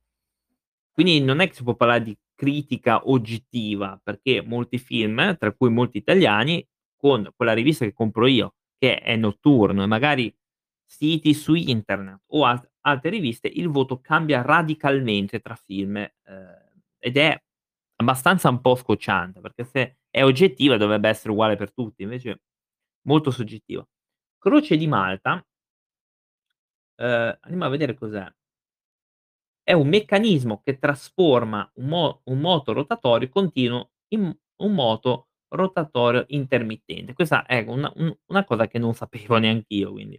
Quindi 0.92 1.20
non 1.20 1.40
è 1.40 1.48
che 1.48 1.54
si 1.54 1.62
può 1.62 1.74
parlare 1.74 2.02
di 2.02 2.16
critica 2.34 3.08
oggettiva, 3.08 4.00
perché 4.02 4.42
molti 4.42 4.78
film, 4.78 5.36
tra 5.38 5.52
cui 5.52 5.70
molti 5.70 5.98
italiani, 5.98 6.66
con 6.96 7.30
quella 7.36 7.52
rivista 7.54 7.84
che 7.84 7.92
compro 7.92 8.26
io, 8.26 8.54
che 8.76 8.98
è 8.98 9.16
Notturno 9.16 9.82
e 9.84 9.86
magari 9.86 10.34
siti 10.84 11.34
su 11.34 11.54
internet 11.54 12.22
o 12.28 12.44
alt 12.44 12.68
altre 12.82 13.10
riviste, 13.10 13.48
il 13.48 13.68
voto 13.68 14.00
cambia 14.00 14.40
radicalmente 14.42 15.40
tra 15.40 15.54
film, 15.56 15.96
ehm, 15.96 16.12
ed 16.98 17.16
è 17.18 17.38
abbastanza 18.00 18.48
un 18.48 18.60
po' 18.60 18.76
scocciante, 18.76 19.40
perché 19.40 19.64
se 19.64 19.98
è 20.10 20.22
oggettiva 20.24 20.76
dovrebbe 20.76 21.08
essere 21.08 21.32
uguale 21.32 21.56
per 21.56 21.72
tutti, 21.72 22.02
invece 22.04 22.42
molto 23.08 23.30
soggettiva. 23.30 23.86
Croce 24.38 24.76
di 24.76 24.86
Malta 24.86 25.44
ehm, 26.98 27.38
andiamo 27.42 27.64
a 27.64 27.68
vedere 27.68 27.94
cos'è. 27.94 28.28
È 29.66 29.72
un 29.74 29.88
meccanismo 29.88 30.62
che 30.64 30.78
trasforma 30.78 31.70
un 31.74 31.88
mo 31.88 32.20
un 32.24 32.38
moto 32.40 32.72
rotatorio 32.72 33.28
continuo 33.28 33.90
in 34.14 34.34
un 34.62 34.72
moto 34.72 35.28
rotatorio 35.48 36.24
intermittente. 36.28 37.12
Questa 37.12 37.44
è 37.44 37.64
una 37.68 37.92
un 37.96 38.14
una 38.28 38.44
cosa 38.44 38.66
che 38.66 38.78
non 38.78 38.94
sapevo 38.94 39.36
neanch'io, 39.38 39.90
quindi. 39.92 40.18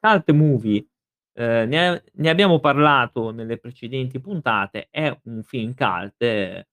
Cult 0.00 0.30
Movie, 0.32 0.86
ehm, 1.34 1.68
ne 1.68 2.04
ne 2.14 2.30
abbiamo 2.30 2.60
parlato 2.60 3.30
nelle 3.30 3.58
precedenti 3.58 4.20
puntate, 4.20 4.88
è 4.90 5.14
un 5.24 5.42
film 5.42 5.74
cult 5.74 6.66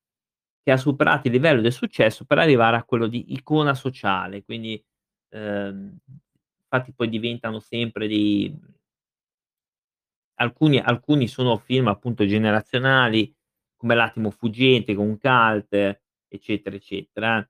che 0.70 0.76
ha 0.76 0.78
superato 0.78 1.28
il 1.28 1.34
livello 1.34 1.62
del 1.62 1.72
successo 1.74 2.26
per 2.26 2.38
arrivare 2.38 2.78
a 2.78 2.84
quello 2.84 3.08
di 3.08 3.34
icona 3.34 3.74
sociale, 3.74 4.44
quindi, 4.44 4.82
ehm, 5.30 5.98
infatti 6.64 6.94
poi 6.94 7.10
diventano 7.10 7.60
sempre 7.60 8.08
dei 8.08 8.56
alcuni 10.42 10.80
alcuni 10.80 11.28
sono 11.28 11.58
film 11.58 11.88
appunto 11.88 12.26
generazionali, 12.26 13.34
come 13.76 13.96
L'attimo 13.96 14.30
fuggente, 14.32 14.94
un 14.94 15.18
cult, 15.18 15.74
eccetera, 16.28 16.76
eccetera, 16.76 17.40
eh. 17.40 17.50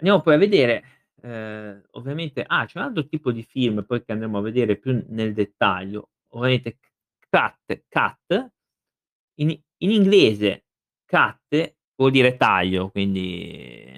Andiamo 0.00 0.20
poi 0.22 0.34
a 0.34 0.38
vedere, 0.38 0.82
ehm, 1.22 1.82
ovviamente 1.92 2.42
ah, 2.46 2.64
c'è 2.66 2.78
un 2.78 2.84
altro 2.86 3.06
tipo 3.06 3.30
di 3.30 3.42
film 3.44 3.84
poi 3.84 4.02
che 4.04 4.12
andremo 4.12 4.38
a 4.38 4.40
vedere 4.42 4.76
più 4.76 5.04
nel 5.08 5.32
dettaglio, 5.32 6.10
ovviamente 6.30 6.78
c 6.78 6.88
cut 7.28 7.82
cut, 7.88 8.50
in 9.40 9.50
in 9.82 9.90
inglese 9.90 10.61
cut 11.12 11.74
vuol 11.96 12.10
dire 12.10 12.36
taglio, 12.36 12.90
quindi 12.90 13.92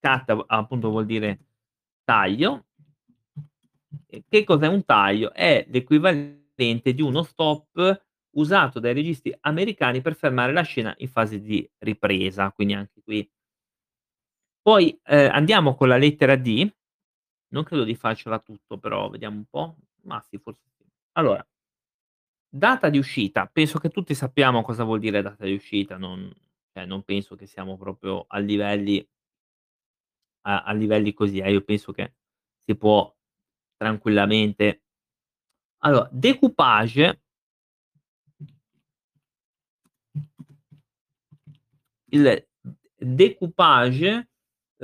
cut 0.00 0.44
appunto 0.48 0.90
vuol 0.90 1.06
dire 1.06 1.38
taglio. 2.04 2.66
Che 4.28 4.44
cos'è 4.44 4.66
un 4.66 4.84
taglio? 4.84 5.32
È 5.32 5.64
l'equivalente 5.68 6.92
di 6.94 7.02
uno 7.02 7.22
stop 7.22 8.02
usato 8.36 8.80
dai 8.80 8.92
registi 8.94 9.34
americani 9.40 10.00
per 10.00 10.14
fermare 10.16 10.52
la 10.52 10.62
scena 10.62 10.94
in 10.98 11.08
fase 11.08 11.40
di 11.40 11.68
ripresa, 11.78 12.50
quindi 12.52 12.74
anche 12.74 13.00
qui 13.02 13.28
poi, 14.62 14.98
ehm, 15.04 15.30
andiamo 15.32 15.74
con 15.74 15.88
la 15.88 15.96
lettera 15.98 16.36
D, 16.36 16.66
non 17.48 17.64
credo 17.64 17.84
di 17.84 17.94
farcela 17.94 18.38
tutto, 18.38 18.78
però 18.78 19.08
vediamo 19.10 19.36
un 19.36 19.44
po', 19.46 19.76
ma 20.04 20.20
sì, 20.20 20.38
forse 20.38 20.62
sì. 20.76 20.84
Allora 21.12 21.44
data 22.56 22.88
di 22.88 22.98
uscita, 22.98 23.46
penso 23.46 23.78
che 23.78 23.90
tutti 23.90 24.14
sappiamo 24.14 24.62
cosa 24.62 24.84
vuol 24.84 25.00
dire 25.00 25.22
data 25.22 25.44
di 25.44 25.54
uscita, 25.54 25.96
non 25.96 26.32
cioè 26.72 26.86
non 26.86 27.02
penso 27.02 27.34
che 27.36 27.46
siamo 27.46 27.76
proprio 27.76 28.24
a 28.28 28.38
livelli 28.38 29.04
a 30.42 30.62
a 30.62 30.72
livelli 30.72 31.12
così, 31.12 31.38
eh, 31.38 31.50
io 31.50 31.62
penso 31.62 31.92
che 31.92 32.14
si 32.58 32.76
può 32.76 33.12
tranquillamente. 33.76 34.82
Allora, 35.78 36.08
découpage 36.12 37.20
il 42.10 42.46
découpage, 42.96 44.28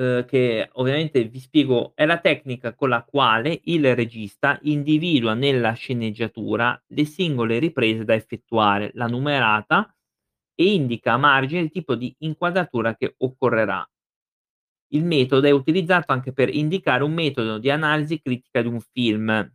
uhm, 0.00 0.24
che 0.24 0.68
ovviamente 0.74 1.22
vi 1.24 1.38
spiego, 1.40 1.92
è 1.94 2.04
la 2.06 2.18
tecnica 2.18 2.74
con 2.74 2.88
la 2.88 3.04
quale 3.04 3.60
il 3.64 3.94
regista 3.94 4.58
individua 4.62 5.34
nella 5.34 5.72
sceneggiatura 5.72 6.80
le 6.88 7.04
singole 7.04 7.58
riprese 7.58 8.04
da 8.04 8.14
effettuare, 8.14 8.90
la 8.94 9.06
numerata 9.06 9.94
e 10.54 10.72
indica 10.74 11.14
a 11.14 11.18
margine 11.18 11.62
il 11.62 11.70
tipo 11.70 11.94
di 11.94 12.14
inquadratura 12.20 12.96
che 12.96 13.14
occorrerà. 13.18 13.86
Il 14.92 15.04
metodo 15.04 15.48
è 15.48 15.50
utilizzato 15.50 16.12
anche 16.12 16.32
per 16.32 16.48
indicare 16.54 17.02
un 17.02 17.12
metodo 17.12 17.58
di 17.58 17.70
analisi 17.70 18.20
critica 18.20 18.62
di 18.62 18.68
un 18.68 18.80
film 18.80 19.52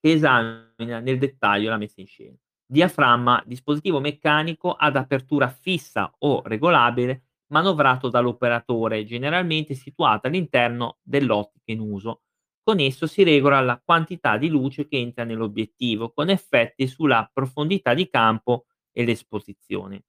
che 0.00 0.12
esamina 0.12 1.00
nel 1.00 1.18
dettaglio 1.18 1.70
la 1.70 1.76
messa 1.76 2.00
in 2.00 2.06
scena. 2.06 2.36
Diaframma, 2.66 3.42
dispositivo 3.46 4.00
meccanico 4.00 4.72
ad 4.72 4.96
apertura 4.96 5.48
fissa 5.48 6.12
o 6.18 6.42
regolabile, 6.44 7.24
manovrato 7.50 8.08
dall'operatore, 8.08 9.04
generalmente 9.04 9.74
situato 9.74 10.26
all'interno 10.26 10.98
dell'ottica 11.02 11.72
in 11.72 11.80
uso. 11.80 12.22
Con 12.62 12.80
esso 12.80 13.06
si 13.06 13.22
regola 13.24 13.60
la 13.60 13.80
quantità 13.84 14.36
di 14.36 14.48
luce 14.48 14.86
che 14.86 14.96
entra 14.98 15.24
nell'obiettivo, 15.24 16.12
con 16.12 16.30
effetti 16.30 16.86
sulla 16.86 17.28
profondità 17.32 17.94
di 17.94 18.08
campo 18.08 18.66
e 18.92 19.04
l'esposizione. 19.04 20.02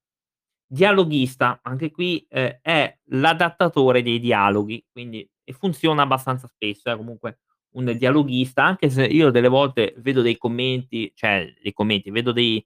Dialoghista, 0.68 1.60
anche 1.64 1.92
qui, 1.92 2.26
ehm, 2.30 2.60
è 2.62 2.98
l'adattatore 3.12 4.02
dei 4.04 4.20
dialoghi, 4.20 4.86
quindi 4.92 5.30
funziona 5.52 6.04
abbastanza 6.04 6.48
spesso, 6.48 6.90
eh, 6.90 6.96
comunque 6.96 7.40
un 7.76 7.94
dialoghista, 7.98 8.64
anche 8.64 8.90
se 8.90 9.06
io 9.06 9.32
delle 9.32 9.50
volte 9.50 9.94
vedo 9.98 10.22
dei 10.22 10.38
commenti, 10.38 11.12
cioè 11.16 11.54
dei 11.62 11.74
commenti, 11.74 12.10
vedo 12.12 12.32
dei 12.32 12.66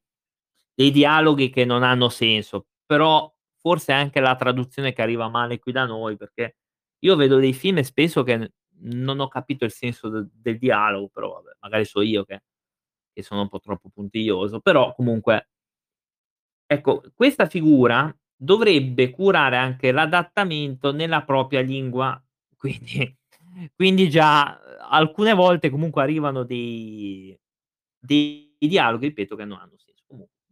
dei 0.76 0.92
dialoghi 0.92 1.50
che 1.50 1.66
non 1.66 1.84
hanno 1.84 2.10
senso, 2.10 2.68
però 2.86 3.34
forse 3.65 3.91
anche 3.93 4.19
la 4.19 4.36
traduzione 4.36 4.93
che 4.93 5.01
arriva 5.01 5.28
male 5.30 5.58
qui 5.60 5.71
da 5.71 5.86
noi, 5.86 6.17
perché 6.17 6.58
io 6.99 7.15
vedo 7.15 7.38
dei 7.39 7.54
film 7.54 7.80
e 7.80 7.84
spesso 7.84 8.23
che 8.23 8.51
non 8.82 9.19
ho 9.19 9.28
capito 9.28 9.65
il 9.65 9.71
senso 9.71 10.10
de 10.10 10.28
del 10.34 10.58
dialogo, 10.60 11.10
però 11.10 11.34
vabbè, 11.34 11.51
magari 11.62 11.86
so 11.86 12.01
io 12.01 12.23
che 12.25 12.41
che 13.13 13.23
sono 13.23 13.41
un 13.43 13.49
po' 13.49 13.60
troppo 13.60 13.89
puntiglioso, 13.93 14.60
però 14.62 14.93
comunque 14.95 15.45
Ecco, 16.69 17.04
questa 17.13 17.45
figura 17.45 18.13
dovrebbe 18.36 19.12
curare 19.12 19.56
anche 19.58 19.91
l'adattamento 19.91 20.91
nella 20.91 21.23
propria 21.23 21.62
lingua, 21.62 22.19
quindi 22.58 23.15
quindi 23.73 24.10
già, 24.10 24.60
alcune 24.89 25.34
volte 25.34 25.69
comunque 25.69 26.01
arrivano 26.01 26.43
dei 26.43 27.38
dei 27.99 28.56
dialoghi, 28.60 29.08
ripeto, 29.08 29.36
che 29.36 29.45
non 29.45 29.60
hanno 29.60 29.78
senso. 29.78 29.94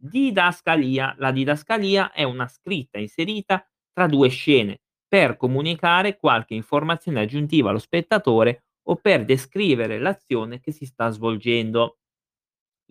Didascalia. 0.06 1.14
La 1.18 1.30
didascalia 1.32 2.12
è 2.12 2.24
una 2.24 2.46
scritta 2.46 2.98
inserita 2.98 3.66
tra 3.90 4.06
2 4.06 4.28
scene 4.28 4.80
per 5.08 5.36
comunicare 5.38 6.18
qualche 6.18 6.52
informazione 6.52 7.20
aggiuntiva 7.20 7.70
allo 7.70 7.78
spettatore 7.78 8.64
o 8.88 8.96
per 8.96 9.24
descrivere 9.24 9.98
l'azione 9.98 10.60
che 10.60 10.72
si 10.72 10.84
sta 10.84 11.08
svolgendo. 11.08 12.00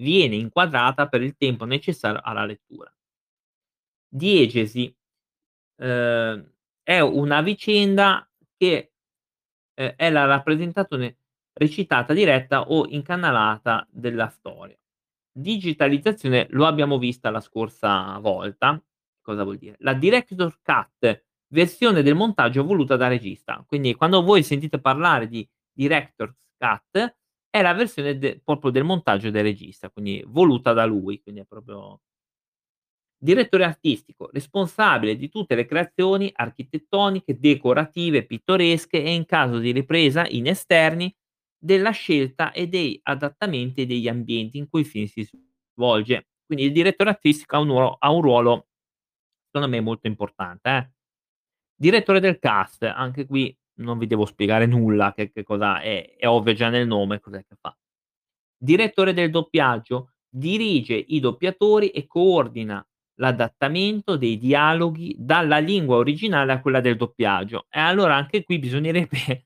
Viene 0.02 0.36
inquadrata 0.36 1.08
per 1.08 1.21
il 1.21 1.36
tempo 1.38 1.65
necessario 1.65 2.19
alla 2.23 2.45
lettura. 2.45 2.91
Diegesi, 4.15 4.95
ehm, 5.78 6.52
è 6.84 6.99
una 7.02 7.41
vicenda 7.41 8.28
che, 8.58 8.93
ehm, 9.76 9.93
è 9.97 10.10
la 10.12 10.26
rappresentazione 10.26 11.17
recitata 11.54 12.13
diretta 12.13 12.63
o 12.69 12.88
incanalata 12.88 13.88
della 13.91 14.30
storia. 14.30 14.78
Digitalizzazione 15.36 16.48
lo 16.52 16.65
abbiamo 16.65 16.98
vista 16.98 17.30
la 17.30 17.41
scorsa 17.41 18.17
volta. 18.19 18.82
Cosa 19.22 19.43
vuol 19.43 19.58
dire? 19.58 19.76
La 19.80 19.93
director's 19.93 20.60
cut, 20.62 21.26
versione 21.48 22.04
del 22.04 22.15
montaggio 22.15 22.63
voluta 22.63 22.96
dal 22.96 23.10
regista. 23.10 23.63
Quindi 23.67 23.96
quando 23.96 24.22
voi 24.22 24.43
sentite 24.43 24.80
parlare 24.80 25.28
di 25.28 25.48
director's 25.72 26.48
cut 26.58 27.15
è 27.50 27.62
la 27.62 27.74
versione 27.74 28.17
de 28.17 28.41
proprio 28.43 28.72
del 28.72 28.84
montaggio 28.84 29.30
del 29.30 29.43
regista, 29.43 29.89
quindi 29.89 30.24
voluta 30.28 30.74
da 30.74 30.86
lui, 30.86 31.22
quindi 31.22 31.41
è 31.41 31.46
proprio 31.46 32.00
Direttore 33.24 33.63
artistico, 33.63 34.30
responsabile 34.34 35.15
di 35.15 35.30
tutte 35.30 35.56
le 35.56 35.65
creazioni 35.65 36.30
architettoniche, 36.36 37.39
decorative, 37.39 38.26
pittoresche 38.26 39.02
e 39.02 39.13
in 39.13 39.24
caso 39.26 39.60
di 39.60 39.72
ripresa 39.72 40.28
in 40.28 40.48
esterni, 40.48 41.15
della 41.63 41.91
scelta 41.91 42.52
e 42.52 42.67
dei 42.67 42.99
adattamenti 43.04 43.86
degli 43.86 44.08
ambienti 44.08 44.58
in 44.58 44.67
cui 44.69 44.82
il 44.82 44.86
film 44.88 45.06
si 45.06 45.28
svolge. 45.73 46.28
Quindi 46.45 46.65
il 46.65 46.71
direttore 46.73 47.12
artistico 47.12 47.56
ha 47.56 47.60
un 47.60 47.67
ruolo 47.67 47.95
ha 47.99 48.12
un 48.12 48.21
ruolo 48.21 48.67
secondo 49.52 49.69
me 49.69 49.82
molto 49.82 50.08
importante, 50.08 50.69
eh. 50.69 50.91
Direttore 51.76 52.19
del 52.19 52.39
cast, 52.39 52.84
anche 52.84 53.26
qui 53.26 53.56
non 53.80 53.97
vi 53.97 54.08
devo 54.08 54.26
spiegare 54.26 54.65
nulla 54.67 55.13
che 55.13 55.32
che 55.32 55.43
cosa 55.43 55.82
è 55.82 56.15
è 56.17 56.28
ovvio 56.28 56.54
già 56.54 56.69
nel 56.69 56.88
nome 56.88 57.19
cos'è 57.19 57.43
che 57.45 57.56
fa. 57.60 57.76
Direttore 58.58 59.13
del 59.13 59.30
doppiaggio, 59.32 60.13
dirige 60.30 60.95
i 60.95 61.19
doppiatori 61.19 61.89
e 61.89 62.08
coordina 62.08 62.86
l'adattamento 63.19 64.17
dei 64.17 64.38
dialoghi 64.39 65.15
dalla 65.19 65.60
lingua 65.60 65.97
originale 65.97 66.54
a 66.54 66.62
quella 66.62 66.82
del 66.82 66.97
doppiaggio. 66.97 67.67
E 67.69 67.80
allora 67.80 68.15
anche 68.15 68.43
qui 68.43 68.60
bisognerebbe 68.60 69.45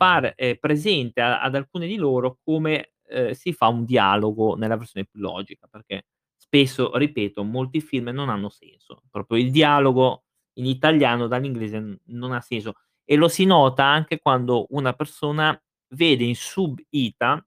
far, 0.00 0.32
ehm, 0.34 0.56
presente 0.58 1.20
a 1.20 1.42
ad 1.42 1.54
alcune 1.54 1.86
di 1.86 1.96
loro 1.96 2.38
come, 2.42 2.92
ehm, 3.08 3.32
si 3.32 3.52
fa 3.52 3.68
un 3.68 3.84
dialogo 3.84 4.54
nella 4.56 4.76
versione 4.78 5.06
più 5.06 5.20
logica, 5.20 5.66
perché 5.70 6.06
spesso, 6.36 6.96
ripeto, 6.96 7.44
molti 7.44 7.80
film 7.82 8.08
non 8.08 8.30
hanno 8.30 8.48
senso. 8.48 9.02
Proprio 9.10 9.36
il 9.38 9.50
dialogo 9.50 10.24
in 10.54 10.64
italiano 10.66 11.26
dall'inglese 11.26 12.00
non 12.06 12.32
ha 12.32 12.40
senso 12.40 12.74
e 13.04 13.16
lo 13.16 13.28
si 13.28 13.44
nota 13.44 13.84
anche 13.84 14.18
quando 14.20 14.66
una 14.70 14.92
persona 14.94 15.58
vede 15.94 16.24
in 16.24 16.34
sub-ita 16.36 17.44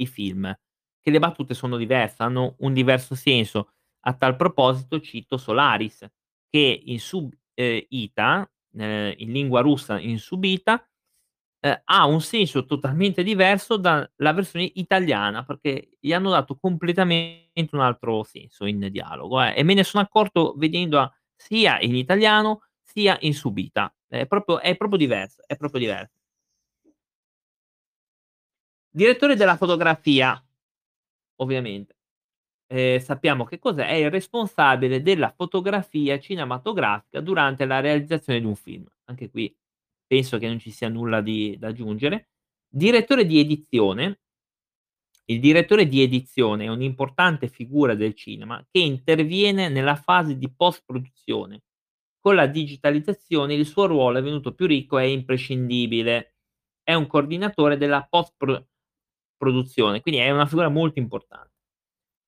i 0.00 0.06
film, 0.06 0.52
che 1.00 1.10
le 1.10 1.18
battute 1.18 1.54
sono 1.54 1.76
diverse, 1.76 2.22
hanno 2.22 2.54
un 2.60 2.72
diverso 2.72 3.14
senso. 3.14 3.72
A 4.04 4.14
tal 4.14 4.34
proposito 4.36 5.00
cito 5.00 5.36
Solaris, 5.36 6.04
che 6.48 6.82
in 6.86 6.98
sub 6.98 7.32
ehm, 7.54 7.84
ita, 7.88 8.50
ehm, 8.76 9.14
in 9.18 9.32
lingua 9.32 9.60
russa 9.60 9.98
in 10.00 10.18
sub-ita, 10.18 10.84
ehm, 11.62 11.82
ha 11.84 12.06
un 12.06 12.20
senso 12.20 12.64
totalmente 12.66 13.22
diverso 13.22 13.76
dalla 13.78 14.32
versione 14.34 14.70
italiana, 14.74 15.44
perché 15.44 15.90
gli 16.00 16.12
hanno 16.12 16.30
dato 16.30 16.56
completamente 16.56 17.68
un 17.76 17.80
altro 17.80 18.24
senso 18.24 18.66
in 18.66 18.88
dialogo, 18.90 19.42
eh, 19.42 19.54
e 19.56 19.62
me 19.64 19.74
ne 19.74 19.84
sono 19.84 20.02
accorto 20.04 20.54
vedendo 20.58 20.98
a 21.00 21.12
sia 21.36 21.80
in 21.80 21.94
italiano, 21.96 22.62
sia 22.82 23.16
in 23.22 23.34
sub-ita. 23.34 23.94
È 24.08 24.26
proprio 24.26 24.60
è 24.60 24.76
proprio 24.76 24.98
diverso, 24.98 25.42
è 25.46 25.56
proprio 25.56 25.80
diver 25.80 26.08
Direttore 28.94 29.36
della 29.36 29.56
fotografia, 29.56 30.38
ovviamente. 31.36 31.96
Ehm, 32.68 33.00
sappiamo 33.00 33.44
che 33.44 33.58
cos'è, 33.58 33.86
è 33.88 33.94
il 33.94 34.10
responsabile 34.10 35.02
della 35.02 35.32
fotografia 35.36 36.18
cinematografica 36.20 37.20
durante 37.20 37.66
la 37.66 37.80
realizzazione 37.80 38.40
di 38.40 38.46
un 38.46 38.56
film. 38.56 38.86
Anche 39.06 39.30
qui 39.30 39.54
penso 40.12 40.36
che 40.36 40.46
non 40.46 40.58
ci 40.58 40.70
sia 40.70 40.90
nulla 40.90 41.22
di 41.22 41.56
da 41.58 41.68
aggiungere. 41.68 42.32
Direttore 42.68 43.24
di 43.24 43.40
edizione. 43.40 44.20
Il 45.24 45.40
direttore 45.40 45.88
di 45.88 46.02
edizione 46.02 46.64
è 46.66 46.68
un'importante 46.68 47.48
figura 47.48 47.94
del 47.94 48.14
cinema 48.14 48.62
che 48.70 48.80
interviene 48.80 49.70
nella 49.70 49.96
fase 49.96 50.36
di 50.36 50.52
post 50.52 50.82
produzione. 50.84 51.62
Con 52.20 52.34
la 52.34 52.46
digitalizzazione 52.46 53.54
il 53.54 53.64
suo 53.64 53.86
ruolo 53.86 54.18
è 54.18 54.22
venuto 54.22 54.52
più 54.52 54.66
ricco 54.66 54.98
e 54.98 55.10
imprescindibile. 55.10 56.34
È 56.82 56.92
un 56.92 57.06
coordinatore 57.06 57.78
della 57.78 58.06
post 58.06 58.34
pro 58.36 58.66
produzione, 59.38 60.02
quindi 60.02 60.20
è 60.20 60.30
una 60.30 60.46
figura 60.46 60.68
molto 60.68 60.98
importan 60.98 61.48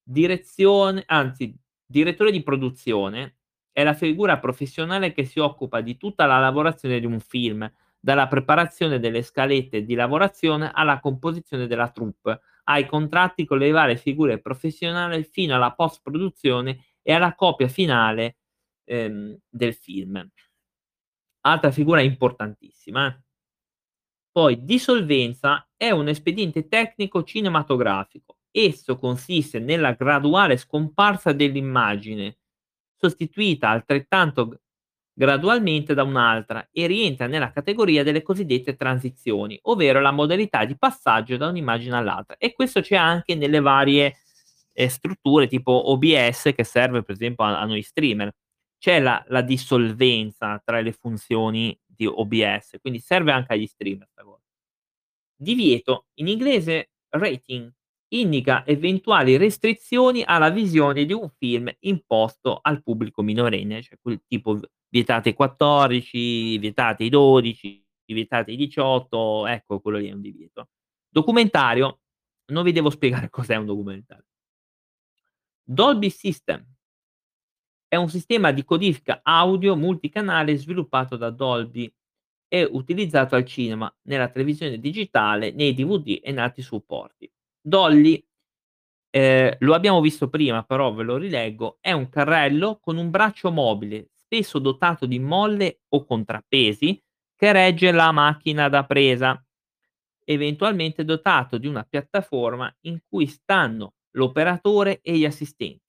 Direzione 0.02 1.02
anzi, 1.06 1.54
direttore 1.84 2.30
di 2.32 2.42
produzione 2.42 3.36
è 3.74 3.82
la 3.82 3.92
figura 3.94 4.38
professionale 4.38 5.12
che 5.12 5.24
si 5.24 5.40
occupa 5.40 5.80
di 5.80 5.96
tutta 5.96 6.26
la 6.26 6.38
lavorazione 6.38 7.00
di 7.00 7.06
un 7.06 7.18
film, 7.18 7.68
dalla 7.98 8.28
preparazione 8.28 9.00
delle 9.00 9.22
scalette 9.22 9.84
di 9.84 9.94
lavorazione 9.94 10.70
alla 10.72 11.00
composizione 11.00 11.66
della 11.66 11.90
troupe, 11.90 12.40
ai 12.64 12.86
contratti 12.86 13.44
con 13.44 13.58
le 13.58 13.70
varie 13.72 13.96
figure 13.96 14.40
professionali 14.40 15.24
fino 15.24 15.56
alla 15.56 15.72
post 15.72 16.02
produzione 16.04 16.84
e 17.02 17.12
alla 17.12 17.34
copia 17.34 17.66
finale, 17.68 18.36
ehm, 18.84 19.36
del 19.50 19.74
film. 19.74 20.24
Altra 21.46 21.70
figura 21.70 22.02
importantissima, 22.02 23.06
eh. 23.08 23.22
Poi 24.30 24.64
dissolvenza 24.64 25.68
è 25.76 25.90
un 25.90 26.08
espediente 26.08 26.66
tecnico 26.68 27.22
cinematografico. 27.22 28.38
Esso 28.50 28.96
consiste 28.98 29.58
nella 29.60 29.92
graduale 29.92 30.56
scomparsa 30.56 31.32
dell'immagine, 31.32 32.38
sostituita 33.08 33.68
altrettanto 33.68 34.60
gradualmente 35.12 35.94
da 35.94 36.02
un'altra 36.02 36.68
e 36.72 36.86
rientra 36.86 37.26
nella 37.26 37.52
categoria 37.52 38.02
delle 38.02 38.22
cosiddette 38.22 38.74
transizioni, 38.76 39.58
ovvero 39.62 40.00
la 40.00 40.10
modalità 40.10 40.64
di 40.64 40.76
passaggio 40.76 41.36
da 41.36 41.48
un'immagine 41.48 41.96
all'altra. 41.96 42.36
E 42.38 42.52
questo 42.52 42.80
c'è 42.80 42.96
anche 42.96 43.34
nelle 43.36 43.60
varie, 43.60 44.16
ehm, 44.72 44.88
strutture 44.88 45.46
tipo 45.46 45.90
OBS 45.92 46.52
che 46.54 46.64
serve 46.64 47.02
per 47.02 47.14
esempio 47.14 47.44
a 47.44 47.60
a 47.60 47.64
noi 47.66 47.82
streamer. 47.82 48.32
C'è 48.78 49.00
la 49.00 49.24
la 49.28 49.42
dissolvenza 49.42 50.60
tra 50.64 50.80
le 50.80 50.92
funzioni 50.92 51.78
di 51.86 52.06
OBS, 52.06 52.78
quindi 52.80 52.98
serve 53.00 53.32
anche 53.32 53.52
agli 53.54 53.66
streamer. 53.66 54.08
Divieto, 55.36 56.06
in 56.14 56.28
inglese 56.28 56.90
rating, 57.10 57.70
indica 58.18 58.64
eventuali 58.66 59.36
restrizioni 59.36 60.22
alla 60.24 60.50
visione 60.50 61.04
di 61.04 61.12
un 61.12 61.28
film 61.38 61.70
imposto 61.80 62.58
al 62.60 62.82
pubblico 62.82 63.22
minorenne, 63.22 63.82
cioè 63.82 63.98
quel 64.00 64.22
tipo 64.26 64.56
v 64.56 64.64
vietati 64.94 65.30
ai 65.30 65.34
14, 65.34 66.58
vietati 66.58 67.02
ai 67.02 67.08
12, 67.08 67.84
vietati 68.06 68.52
ai 68.52 68.56
18, 68.56 69.46
ecco 69.48 69.80
quello 69.80 69.98
lì 69.98 70.08
è 70.08 70.12
un 70.12 70.20
divieto. 70.20 70.68
Documentario, 71.08 72.00
non 72.52 72.62
vi 72.62 72.70
devo 72.70 72.90
spiegare 72.90 73.28
cos'è 73.30 73.56
un 73.56 73.66
documentario. 73.66 74.26
Dolby 75.64 76.10
System 76.10 76.64
è 77.88 77.96
un 77.96 78.08
sistema 78.08 78.52
di 78.52 78.64
codifica 78.64 79.20
audio 79.24 79.74
multicanale 79.74 80.56
sviluppato 80.56 81.16
da 81.16 81.30
Dolby 81.30 81.92
e 82.46 82.62
utilizzato 82.62 83.34
al 83.34 83.44
cinema, 83.44 83.92
nella 84.02 84.28
televisione 84.28 84.78
digitale, 84.78 85.50
nei 85.50 85.74
DVD 85.74 86.20
e 86.22 86.30
in 86.30 86.38
altri 86.38 86.62
supporti. 86.62 87.28
Dolly, 87.66 88.22
ehm, 89.10 89.56
lo 89.60 89.74
abbiamo 89.74 90.00
visto 90.00 90.28
prima, 90.28 90.62
però 90.64 90.92
ve 90.94 91.02
lo 91.04 91.16
rileggo, 91.16 91.78
è 91.80 91.92
un 91.92 92.08
carrello 92.08 92.78
con 92.80 92.96
un 92.98 93.10
braccio 93.10 93.50
mobile, 93.52 94.10
spesso 94.16 94.58
dotato 94.58 95.06
di 95.06 95.18
molle 95.18 95.80
o 95.90 96.04
contrappesi, 96.04 97.02
che 97.36 97.52
regge 97.52 97.92
la 97.92 98.12
macchina 98.12 98.68
da 98.68 98.84
presa, 98.86 99.42
eventualmente 100.24 101.04
dotato 101.04 101.58
di 101.58 101.66
una 101.68 101.84
piattaforma 101.84 102.74
in 102.82 103.00
cui 103.08 103.26
stanno 103.26 103.94
l'operatore 104.12 105.00
e 105.02 105.16
gli 105.18 105.24
assistenti. 105.24 105.82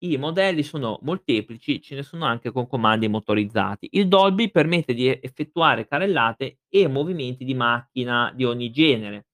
I 0.00 0.16
modelli 0.16 0.62
sono 0.62 0.98
molteplici, 1.02 1.80
ce 1.82 1.94
ne 1.96 2.02
sono 2.04 2.24
anche 2.24 2.52
con 2.52 2.66
comandi 2.68 3.08
motorizzati. 3.08 3.88
Il 3.92 4.06
Dolby 4.08 4.50
permette 4.50 4.94
di 4.94 5.08
effettuare 5.08 5.86
carrellate 5.86 6.60
e 6.68 6.86
movimenti 6.88 7.44
di 7.44 7.54
macchina 7.54 8.32
di 8.34 8.44
ogni 8.44 8.70
genere, 8.70 9.26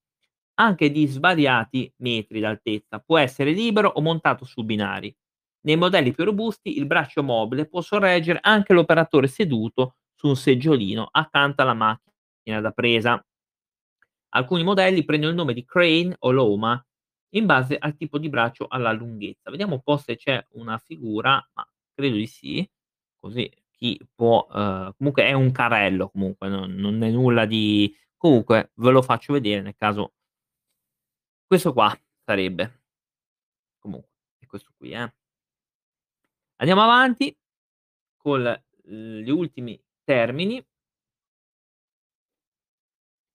anche 0.55 0.91
di 0.91 1.05
svariati 1.07 1.91
metri 1.97 2.39
d'altezza. 2.39 2.99
Può 2.99 3.17
essere 3.17 3.51
libero 3.51 3.89
o 3.89 4.01
montato 4.01 4.45
su 4.45 4.63
binari. 4.63 5.13
Nei 5.65 5.77
modelli 5.77 6.13
più 6.13 6.23
robusti 6.25 6.77
il 6.77 6.85
braccio 6.85 7.23
mobile 7.23 7.67
può 7.67 7.81
sorreggere 7.81 8.39
anche 8.41 8.73
l'operatore 8.73 9.27
seduto 9.27 9.95
su 10.15 10.27
un 10.27 10.35
seggiolino 10.35 11.07
accanto 11.11 11.61
alla 11.61 11.73
macchina 11.73 12.61
da 12.61 12.71
presa. 12.71 13.23
Alcuni 14.29 14.63
modelli 14.63 15.03
prendono 15.05 15.31
il 15.31 15.37
nome 15.37 15.53
di 15.53 15.63
Crane 15.65 16.15
o 16.19 16.31
Loma 16.31 16.83
in 17.35 17.45
base 17.45 17.77
al 17.77 17.95
tipo 17.95 18.17
di 18.17 18.29
braccio, 18.29 18.65
alla 18.67 18.91
lunghezza. 18.91 19.49
Vediamo 19.51 19.75
un 19.75 19.81
po' 19.81 19.97
se 19.97 20.15
c'è 20.17 20.43
una 20.51 20.77
figura, 20.77 21.33
ma 21.53 21.67
credo 21.93 22.15
di 22.15 22.27
sì, 22.27 22.67
così 23.19 23.49
chi 23.71 23.99
può 24.15 24.47
ehm, 24.53 24.93
comunque 24.97 25.23
è 25.25 25.33
un 25.33 25.51
carrello 25.51 26.09
comunque, 26.09 26.47
non 26.49 26.73
non 26.75 27.01
è 27.03 27.09
nulla 27.11 27.45
di 27.45 27.93
comunque 28.17 28.71
ve 28.75 28.91
lo 28.91 29.01
faccio 29.01 29.33
vedere 29.33 29.61
nel 29.61 29.75
caso 29.77 30.13
questo 31.47 31.73
qua 31.73 31.97
sarebbe. 32.25 32.81
Comunque 33.79 34.09
è 34.39 34.45
questo 34.45 34.71
qui, 34.77 34.91
eh. 34.91 35.13
Andiamo 36.57 36.81
avanti 36.83 37.35
col 38.17 38.43
l 38.87 39.21
gli 39.21 39.29
ultimi 39.29 39.79
termini. 40.03 40.63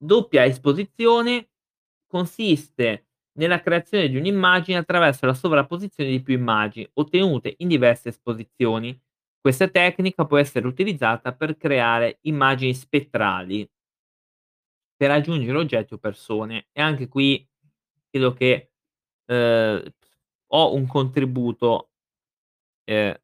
Doppia 0.02 0.44
esposizione 0.44 1.48
consiste 2.06 3.06
nella 3.38 3.60
creazione 3.60 4.08
di 4.08 4.16
un'immagine 4.16 4.78
attraverso 4.78 5.26
la 5.26 5.34
sovrapposizione 5.34 6.10
di 6.10 6.22
più 6.22 6.34
immagini, 6.34 6.88
ottenute 6.94 7.54
in 7.58 7.68
diverse 7.68 8.08
esposizioni. 8.10 8.98
Questa 9.40 9.68
tecnica 9.68 10.24
può 10.26 10.38
essere 10.38 10.66
utilizzata 10.66 11.34
per 11.34 11.56
creare 11.56 12.18
immagini 12.22 12.74
spettrali 12.74 13.68
per 15.00 15.10
aggiungere 15.10 15.56
oggetti 15.56 15.94
o 15.94 15.98
persone 15.98 16.66
e 16.72 16.82
anche 16.82 17.08
qui 17.08 17.42
credo 18.10 18.32
che, 18.34 18.70
ehm, 19.26 19.82
ho 20.52 20.74
un 20.74 20.86
contributo 20.86 21.86
ehm 22.88 23.20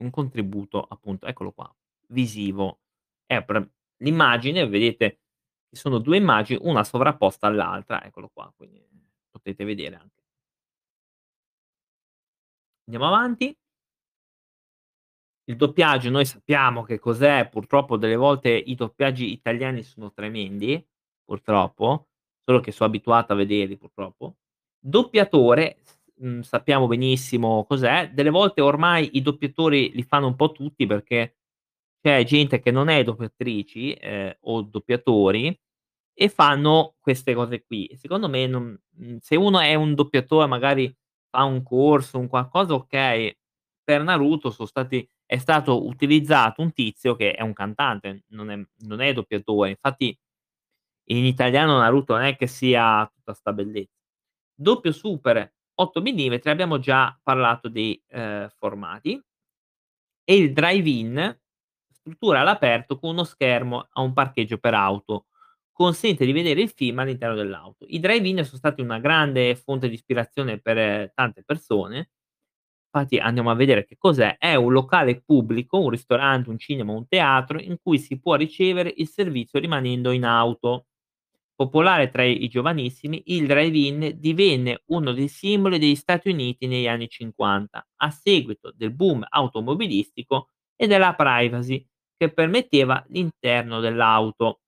un 0.00 0.10
contributo 0.10 0.82
appunto, 0.82 1.26
eccolo 1.26 1.52
qua, 1.52 1.70
visivo. 2.08 2.80
È 3.26 3.42
pr 3.44 3.66
l'immagine 3.98 4.66
vedete 4.66 5.20
sono 5.70 5.98
2 5.98 6.16
immagini, 6.16 6.58
una 6.62 6.84
sovrapposta 6.84 7.46
all'altra, 7.46 8.02
eccolo 8.04 8.30
qua, 8.32 8.50
quindi 8.56 8.82
potete 9.30 9.64
vedere 9.64 9.96
anche. 9.96 10.20
Andiamo 12.88 13.06
avanti. 13.06 13.56
Il 15.48 15.56
doppiaggio 15.56 16.10
noi 16.10 16.24
sappiamo 16.26 16.82
che 16.82 16.98
cos'è, 16.98 17.48
purtroppo 17.48 17.96
delle 17.96 18.14
volte 18.16 18.50
i 18.50 18.74
doppiaggi 18.74 19.32
italiani 19.32 19.82
sono 19.82 20.12
tremendi, 20.12 20.84
purtroppo, 21.24 22.09
solo 22.50 22.60
che 22.60 22.72
so 22.72 22.84
abituato 22.84 23.32
a 23.32 23.36
vederli 23.36 23.76
purtroppo. 23.78 24.36
Doppiatore, 24.80 25.78
s 25.84 25.98
mhmm, 26.20 26.40
sappiamo 26.42 26.86
benissimo 26.88 27.64
cos'è, 27.66 28.10
delle 28.12 28.30
volte 28.30 28.60
ormai 28.60 29.10
i 29.16 29.22
doppiatori 29.22 29.92
li 29.94 30.02
fanno 30.02 30.26
un 30.28 30.36
po' 30.36 30.52
tutti 30.52 30.86
perché 30.86 31.36
c'è 32.02 32.24
gente 32.24 32.60
che 32.60 32.70
non 32.72 32.88
è 32.88 33.04
doppiatrici, 33.04 33.92
ehm, 33.94 34.36
o 34.42 34.62
doppiatori 34.62 35.58
e 36.14 36.28
fanno 36.30 36.96
queste 37.00 37.34
cose 37.34 37.64
qui. 37.64 37.90
Secondo 37.96 38.28
me 38.28 38.46
non 38.46 38.78
mhmm, 38.96 39.18
se 39.20 39.36
uno 39.36 39.60
è 39.60 39.74
un 39.74 39.94
doppiatore 39.94 40.46
magari 40.48 40.94
fa 41.30 41.44
un 41.44 41.62
corso, 41.62 42.18
un 42.18 42.28
qualcosa 42.28 42.74
okay. 42.74 43.34
Per 43.84 44.02
Naruto 44.04 44.50
stati 44.66 45.08
è 45.26 45.38
stato 45.38 45.86
utilizzato 45.86 46.62
un 46.62 46.72
tizio 46.72 47.16
che 47.16 47.32
è 47.34 47.42
un 47.42 47.52
cantante, 47.54 48.24
non 48.30 48.50
è 48.50 48.58
non 48.86 49.00
è 49.00 49.12
doppiatore. 49.12 49.70
Infatti 49.70 50.16
in 51.18 51.24
italiano 51.24 51.78
Naruto 51.78 52.14
non 52.14 52.24
è 52.24 52.36
che 52.36 52.46
sia 52.46 53.10
tutta 53.14 53.34
'sta 53.34 53.52
bellezza. 53.52 53.92
Doppio 54.54 54.92
super 54.92 55.52
8 55.76 56.00
millimetri 56.02 56.50
abbiamo 56.50 56.78
già 56.78 57.18
parlato 57.22 57.68
dei, 57.68 58.00
ehm, 58.08 58.48
formati. 58.58 59.22
E 60.28 60.36
il 60.36 60.52
drive-in, 60.52 61.38
struttura 61.90 62.40
all'aperto 62.40 62.98
con 62.98 63.10
uno 63.10 63.24
schermo 63.24 63.88
a 63.92 64.00
un 64.02 64.12
parcheggio 64.12 64.58
per 64.58 64.74
auto, 64.74 65.26
consente 65.72 66.24
di 66.24 66.32
vedere 66.32 66.60
il 66.60 66.70
film 66.70 66.98
all'interno 67.00 67.34
dell'auto. 67.34 67.84
I 67.88 67.98
drive-in 68.00 68.44
son 68.44 68.58
stati 68.58 68.80
una 68.80 68.98
grande 69.00 69.54
fonte 69.56 69.88
di 69.88 69.94
ispirazione 69.94 70.58
per 70.60 71.12
tante 71.14 71.42
persone. 71.44 72.10
Fatti 72.90 73.18
andiamo 73.18 73.50
a 73.50 73.54
vedere 73.54 73.86
che 73.86 73.96
cos'è: 73.98 74.36
è 74.38 74.54
un 74.56 74.72
locale 74.72 75.22
pubblico, 75.22 75.80
un 75.80 75.90
ristorante, 75.90 76.50
un 76.50 76.58
cinema, 76.58 76.92
un 76.92 77.08
teatro 77.08 77.60
in 77.60 77.78
cui 77.82 77.98
si 77.98 78.20
può 78.20 78.34
ricevere 78.36 78.92
il 78.96 79.08
servizio 79.08 79.58
rimanendo 79.60 80.10
in 80.12 80.24
auto. 80.24 80.86
Popolare 81.60 82.08
tra 82.08 82.24
i 82.24 82.48
giovanissimi, 82.48 83.22
il 83.26 83.46
drive-in 83.46 84.14
divenne 84.18 84.82
uno 84.86 85.12
dei 85.12 85.28
simboli 85.28 85.78
degli 85.78 85.94
Stati 85.94 86.30
Uniti 86.30 86.66
negli 86.66 86.86
anni 86.86 87.06
'50, 87.06 87.86
a 87.96 88.10
seguito 88.10 88.72
del 88.74 88.92
boom 88.94 89.26
automobilistico 89.28 90.48
e 90.74 90.86
della 90.86 91.14
privacy 91.14 91.86
che 92.16 92.32
permetteva 92.32 93.04
l'interno 93.08 93.80
dell'auto. 93.80 94.60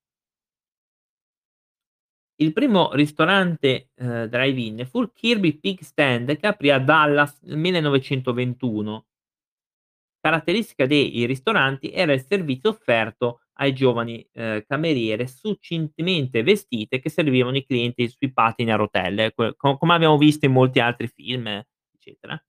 Il 2.43 2.53
primo 2.53 2.93
ristorante, 2.93 3.89
ehm, 3.95 4.27
drive-in 4.27 4.87
fu 4.87 5.01
il 5.01 5.13
Kirby 5.15 5.55
Pig 5.59 5.81
Stand 5.81 6.37
che 6.37 6.47
aprì 6.47 6.69
a 6.71 6.79
Dallas 6.79 7.41
nel 7.45 7.57
1921. 7.57 9.07
Caratteristica 10.21 10.87
dei 10.87 11.27
ristoranti 11.27 11.93
era 11.93 12.13
il 12.13 12.23
servizio 12.23 12.71
offerto 12.71 13.42
ai 13.63 13.73
giovani, 13.75 14.27
ehm, 14.33 14.65
cameriere 14.67 15.27
succintemente 15.27 16.43
vestite 16.43 17.01
che 17.01 17.09
servivano 17.11 17.57
i 17.57 17.65
clienti 17.65 18.09
sui 18.09 18.33
pattini 18.33 18.73
a 18.73 18.77
rotelle, 18.77 19.33
que 19.33 19.55
co 19.57 19.77
come 19.79 19.95
abbiamo 19.95 20.19
visto 20.19 20.47
in 20.47 20.53
molti 20.53 20.81
altri 20.81 21.09
film, 21.09 21.47
eccetera. 21.95 22.41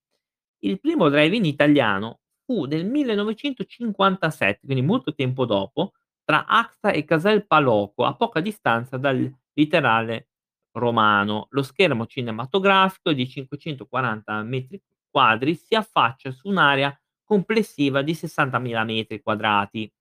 Il 0.59 0.79
primo 0.79 1.09
drive-in 1.09 1.45
italiano 1.45 2.21
fu 2.45 2.65
nel 2.65 2.85
1957, 2.85 4.61
quindi 4.65 4.83
molto 4.83 5.13
tempo 5.13 5.45
dopo, 5.45 5.93
tra 6.23 6.45
Axta 6.45 6.91
e 6.91 7.03
Casal 7.05 7.45
Paloco, 7.45 8.05
a 8.05 8.15
poca 8.15 8.39
distanza 8.39 8.97
dal 8.97 9.31
litorale 9.53 10.29
romano. 10.71 11.47
Lo 11.51 11.63
schermo 11.63 12.05
cinematografico 12.07 13.13
di 13.13 13.27
540 13.27 14.41
metri 14.43 14.81
quadri 15.09 15.55
si 15.55 15.75
affaccia 15.75 16.31
su 16.31 16.47
un'area 16.49 16.97
complessiva 17.23 18.01
di 18.01 18.13
60.000 18.15 18.83
metri 18.83 19.21
quadrati, 19.21 19.91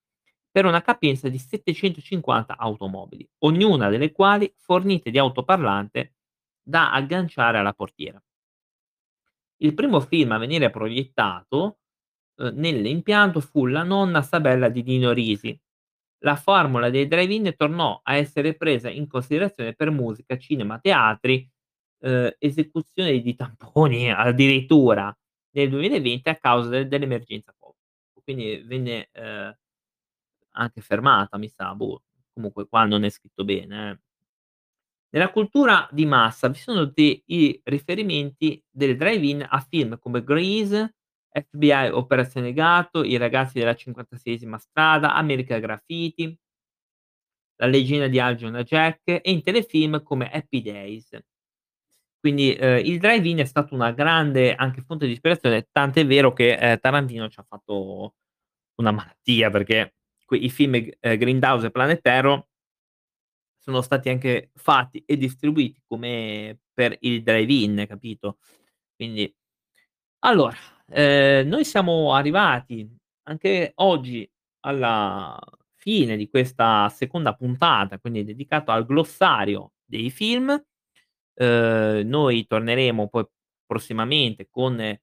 per 0.52 0.66
una 0.66 0.82
capienza 0.82 1.28
di 1.30 1.38
750 1.38 2.58
automobili, 2.58 3.28
ognuna 3.40 3.88
delle 3.90 4.12
quali 4.12 4.52
fornite 4.58 5.10
di 5.10 5.18
autoparlante 5.18 6.14
da 6.62 6.92
agganciare 6.92 7.58
alla 7.58 7.74
portiera. 7.74 8.22
Il 9.58 9.74
primo 9.74 10.00
film 10.00 10.32
a 10.32 10.38
venire 10.38 10.70
proiettato, 10.70 11.78
uhm, 12.36 12.52
nell'impianto 12.56 13.40
fu 13.40 13.66
La 13.66 13.82
nonna 13.84 14.22
Sabella 14.22 14.68
di 14.68 14.82
Dino 14.82 15.12
Risi. 15.12 15.58
La 16.24 16.36
formula 16.36 16.90
dei 16.90 17.06
drive-in 17.08 17.54
tornò 17.56 18.00
a 18.02 18.16
essere 18.16 18.54
presa 18.56 18.88
in 18.90 19.08
considerazione 19.08 19.74
per 19.74 19.90
musica, 19.90 20.36
cinema, 20.38 20.78
teatri, 20.80 21.48
uhm, 22.00 22.34
esecuzione 22.38 23.20
di 23.20 23.34
tamponi 23.34 24.10
addirittura 24.12 25.16
nel 25.52 25.68
2020 25.70 26.28
a 26.28 26.36
causa 26.36 26.68
de 26.70 26.88
dell'emergenza 26.88 27.54
Covid. 27.58 27.76
Quindi 28.24 28.62
venne, 28.66 29.08
ehm, 29.12 29.56
anche 30.52 30.80
fermata 30.80 31.38
mi 31.38 31.48
sa, 31.48 31.74
boh, 31.74 32.02
comunque 32.32 32.66
qua 32.68 32.84
non 32.84 33.04
è 33.04 33.10
scritto 33.10 33.44
bene, 33.44 33.90
eh. 33.92 33.98
Nella 35.14 35.30
cultura 35.30 35.86
di 35.92 36.06
massa 36.06 36.48
vi 36.48 36.58
sono 36.58 36.86
dei 36.86 37.22
riferimenti 37.64 38.62
del 38.70 38.96
drive-in 38.96 39.46
a 39.46 39.60
film 39.60 39.98
come 39.98 40.24
Grease, 40.24 40.94
FBI 41.30 41.90
Operazione 41.92 42.54
Gatto, 42.54 43.04
I 43.04 43.18
ragazzi 43.18 43.58
della 43.58 43.74
56ª 43.74 44.56
strada, 44.56 45.14
American 45.14 45.60
Graffiti 45.60 46.34
La 47.60 47.66
leggenda 47.66 48.08
di 48.08 48.18
Algernon 48.18 48.62
Jack 48.62 49.00
e 49.06 49.20
in 49.30 49.42
telefilm 49.42 50.02
come 50.02 50.30
Happy 50.30 50.62
Days. 50.62 51.10
Quindi, 52.24 52.54
ehm, 52.54 52.84
il 52.86 52.98
drive-in 53.00 53.38
è 53.38 53.44
stato 53.44 53.74
una 53.74 53.90
grande 53.90 54.54
anche 54.54 54.80
fonte 54.82 55.06
di 55.06 55.12
ispirazione, 55.12 55.66
tant'è 55.72 56.06
vero 56.06 56.32
che, 56.32 56.52
ehm, 56.54 56.78
Tarantino 56.78 57.26
c'ha 57.28 57.42
fatto 57.42 58.14
una 58.76 58.92
malattia 58.92 59.50
perché 59.50 59.94
i 60.36 60.50
film 60.50 60.78
G 60.78 60.90
ehm, 61.00 61.16
Grindhouse 61.18 61.66
e 61.66 61.70
Planet 61.70 62.00
Terror 62.00 62.44
sono 63.64 63.80
stati 63.80 64.08
anche 64.08 64.50
fatti 64.56 65.04
e 65.06 65.16
distribuiti 65.16 65.80
come 65.86 66.58
per 66.74 66.96
il 67.00 67.22
drive-in, 67.22 67.84
capito? 67.88 68.38
Quindi 68.96 69.32
allora, 70.20 70.56
ehm, 70.88 71.48
noi 71.48 71.64
siamo 71.64 72.14
arrivati 72.14 72.88
anche 73.24 73.72
oggi 73.76 74.28
alla 74.60 75.38
fine 75.76 76.16
di 76.16 76.28
questa 76.28 76.88
seconda 76.90 77.34
puntata, 77.34 77.98
quindi 78.00 78.24
dedicato 78.24 78.70
al 78.72 78.86
glossario 78.86 79.72
dei 79.84 80.10
film. 80.10 80.50
Uhm, 81.34 82.02
noi 82.06 82.46
torneremo 82.46 83.08
poi 83.08 83.26
prossimamente 83.66 84.48
con, 84.50 84.78
ehm, 84.80 84.98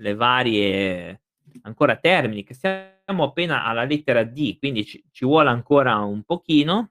le 0.00 0.14
varie 0.14 1.22
ancora 1.62 1.96
termini 1.96 2.44
che 2.44 2.54
siamo 2.54 3.24
appena 3.24 3.64
alla 3.64 3.84
lettera 3.84 4.24
D, 4.24 4.58
quindi 4.58 4.84
ci 4.84 5.02
ci 5.10 5.24
vuole 5.24 5.48
ancora 5.50 5.96
un 5.98 6.22
pochino 6.24 6.90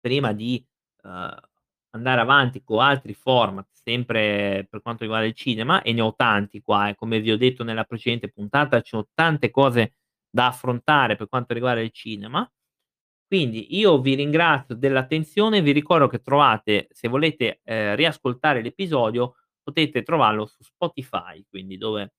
prima 0.00 0.32
di, 0.32 0.64
uhm, 1.04 1.36
andare 1.94 2.20
avanti 2.20 2.62
con 2.62 2.80
altri 2.80 3.14
format, 3.14 3.68
sempre 3.72 4.66
per 4.68 4.80
quanto 4.82 5.02
riguarda 5.04 5.26
il 5.26 5.34
cinema, 5.34 5.82
e 5.82 5.92
ne 5.92 6.00
ho 6.00 6.14
tanti 6.14 6.60
qua 6.62 6.88
eh, 6.88 6.94
come 6.94 7.20
vi 7.20 7.30
ho 7.30 7.36
detto 7.36 7.62
nella 7.64 7.84
precedente 7.84 8.28
puntata, 8.30 8.80
c'ho 8.82 9.08
tante 9.14 9.50
cose 9.50 9.94
da 10.30 10.46
affrontare 10.48 11.16
per 11.16 11.28
quanto 11.28 11.52
riguarda 11.54 11.80
il 11.82 11.90
cinema. 11.92 12.50
Quindi 13.26 13.76
io 13.78 14.00
vi 14.00 14.14
ringrazio 14.14 14.74
dell'attenzione, 14.74 15.62
vi 15.62 15.72
ricordo 15.72 16.06
che 16.08 16.20
trovate 16.20 16.88
se 16.90 17.08
volete, 17.08 17.60
ehm, 17.64 17.94
riascoltare 17.96 18.62
l'episodio, 18.62 19.36
potete 19.62 20.02
trovarlo 20.02 20.46
su 20.46 20.62
Spotify, 20.62 21.44
quindi 21.48 21.78
dove 21.78 22.12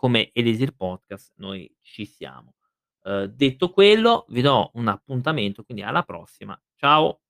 come 0.00 0.30
Elisir 0.32 0.74
Podcast 0.74 1.34
noi 1.36 1.70
ci 1.82 2.06
siamo. 2.06 2.54
Uhm, 3.02 3.26
detto 3.26 3.68
quello, 3.68 4.24
vi 4.30 4.40
do 4.40 4.70
un 4.74 4.88
appuntamento, 4.88 5.62
quindi 5.62 5.82
alla 5.82 6.02
prossima. 6.04 6.58
Ciao. 6.74 7.20